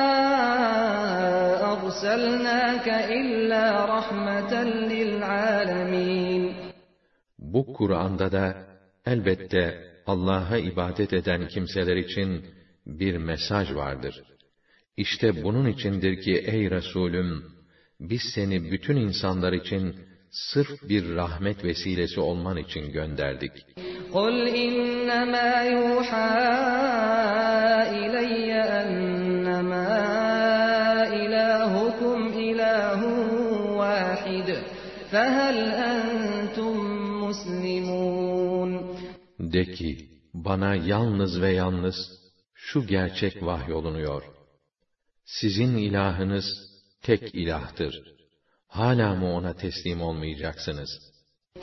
arsalnâke 1.72 2.98
illâ 3.18 3.88
rahmeten 3.88 4.90
lil 4.90 5.22
âlemîn. 5.22 6.52
Bu 7.38 7.72
Kur'an'da 7.72 8.32
da 8.32 8.46
elbette 9.06 9.64
Allah'a 10.06 10.58
ibadet 10.58 11.12
eden 11.12 11.48
kimseler 11.48 11.96
için 11.96 12.46
bir 12.86 13.16
mesaj 13.16 13.74
vardır. 13.74 14.22
İşte 14.96 15.42
bunun 15.44 15.66
içindir 15.68 16.20
ki 16.20 16.44
ey 16.46 16.70
Resulüm, 16.70 17.44
biz 18.00 18.22
seni 18.34 18.72
bütün 18.72 18.96
insanlar 18.96 19.52
için 19.52 19.96
sırf 20.31 20.89
bir 20.89 21.15
rahmet 21.15 21.63
vesilesi 21.63 22.19
olman 22.19 22.57
için 22.57 22.91
gönderdik. 22.91 23.51
قُلْ 24.13 24.35
إِنَّمَا 24.65 25.51
يُوحَى 25.75 26.31
إِلَيَّ 28.03 28.49
أَنَّمَا 28.81 29.89
إِلَٰهُكُمْ 31.21 32.17
إِلَٰهٌ 32.49 33.01
وَاحِدٌ 33.79 34.49
فَهَلْ 35.11 35.57
أَنْتُمْ 35.91 36.75
مُسْلِمُونَ 37.23 38.71
De 39.39 39.63
ki, 39.65 40.09
bana 40.33 40.75
yalnız 40.75 41.41
ve 41.41 41.51
yalnız 41.51 41.95
şu 42.53 42.87
gerçek 42.87 43.43
vahyolunuyor. 43.43 44.23
Sizin 45.25 45.77
ilahınız 45.77 46.45
tek 47.01 47.35
ilahtır. 47.35 48.17
Hala 48.71 49.15
mı 49.15 49.33
ona 49.33 49.53
teslim 49.53 50.01
olmayacaksınız? 50.01 50.89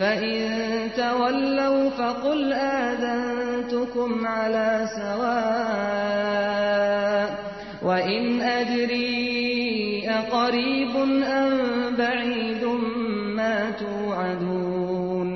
فَإِن 0.00 0.40
تَوَلَّوْا 1.00 1.90
فَقُلْ 1.98 2.40
آذَنْتُكُمْ 2.52 4.10
عَلَى 4.36 4.70
سَوَاءٍ 4.98 6.24
وَإِنْ 7.88 8.24
أَدْرِي 8.58 9.14
أَقَرِيبٌ 10.20 10.94
أَمْ 11.40 11.52
بَعِيدٌ 12.02 12.64
مَا 13.38 13.56
تُوعَدُونَ 13.82 15.28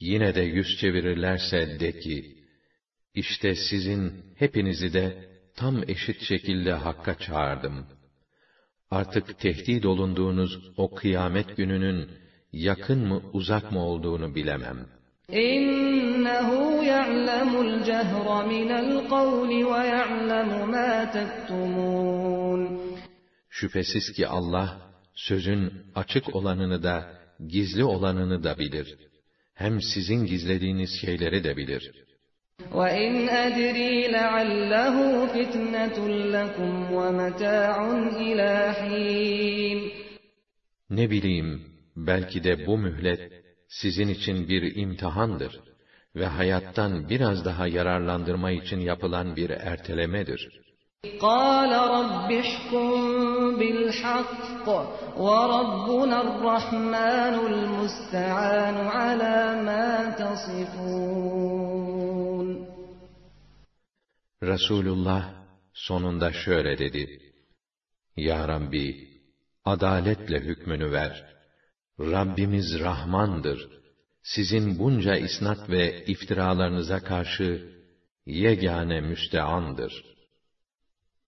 Yine 0.00 0.34
de 0.34 0.40
yüz 0.40 0.78
çevirirlerse 0.80 1.80
de 1.80 1.98
ki, 1.98 2.38
işte 3.14 3.54
sizin 3.54 4.12
hepinizi 4.36 4.92
de 4.92 5.28
tam 5.56 5.82
eşit 5.88 6.22
şekilde 6.22 6.72
Hakk'a 6.72 7.18
çağırdım. 7.18 7.86
Artık 8.91 9.39
tehdit 9.39 9.85
olunduğunuz 9.85 10.59
o 10.77 10.95
kıyamet 10.95 11.57
gününün 11.57 12.09
yakın 12.53 13.07
mı 13.07 13.21
uzak 13.33 13.71
mı 13.71 13.85
olduğunu 13.85 14.35
bilemem. 14.35 14.87
İnnehu 15.31 16.83
ya'lemul 16.83 17.83
cehra 17.83 18.43
minel 18.43 19.09
kavli 19.09 19.65
ve 19.65 19.87
ya'lemu 19.87 20.65
ma 20.67 21.11
tektumun. 21.11 22.81
Şüphesiz 23.49 24.11
ki 24.11 24.27
Allah, 24.27 24.77
sözün 25.15 25.73
açık 25.95 26.35
olanını 26.35 26.83
da, 26.83 27.19
gizli 27.47 27.83
olanını 27.83 28.43
da 28.43 28.59
bilir. 28.59 28.97
Hem 29.53 29.81
sizin 29.81 30.25
gizlediğiniz 30.25 30.89
şeyleri 31.01 31.43
de 31.43 31.57
bilir. 31.57 31.91
وَإِنْ 32.78 33.28
أَدْرِي 33.28 33.94
لَعَلَّهُ 34.16 34.96
فِتْنَةٌ 35.34 35.98
لَكُمْ 36.36 36.72
وَمَتَاعٌ 36.98 37.76
إِلَى 38.26 38.72
حِينٍ 38.80 39.90
Ne 40.90 41.10
bileyim, 41.10 41.62
belki 41.96 42.44
de 42.44 42.66
bu 42.66 42.78
mühlet 42.78 43.32
sizin 43.68 44.08
için 44.08 44.48
bir 44.48 44.76
imtihandır 44.76 45.60
ve 46.16 46.26
hayattan 46.26 47.08
biraz 47.08 47.44
daha 47.44 47.66
yararlandırma 47.66 48.50
için 48.50 48.80
yapılan 48.80 49.36
bir 49.36 49.50
ertelemedir. 49.50 50.64
قَالَ 51.04 51.72
رَبِّ 51.96 52.40
احْكُم 52.40 53.27
بِالْحَقِّ 53.60 54.66
وَرَبُّنَا 55.26 56.18
الرَّحْمَنُ 56.26 57.34
الْمُسْتَعَانُ 57.52 58.76
عَلَى 58.96 59.38
مَا 59.68 59.88
تَصِفُونَ 60.22 61.84
Resulullah 64.42 65.24
sonunda 65.72 66.32
şöyle 66.32 66.78
dedi. 66.78 67.20
Ya 68.16 68.48
Rabbi, 68.48 69.08
adaletle 69.64 70.40
hükmünü 70.40 70.92
ver. 70.92 71.34
Rabbimiz 72.00 72.80
Rahmandır. 72.80 73.68
Sizin 74.22 74.78
bunca 74.78 75.16
isnat 75.16 75.70
ve 75.70 76.04
iftiralarınıza 76.04 77.00
karşı 77.00 77.72
yegane 78.26 79.00
müsteandır.'' 79.00 80.14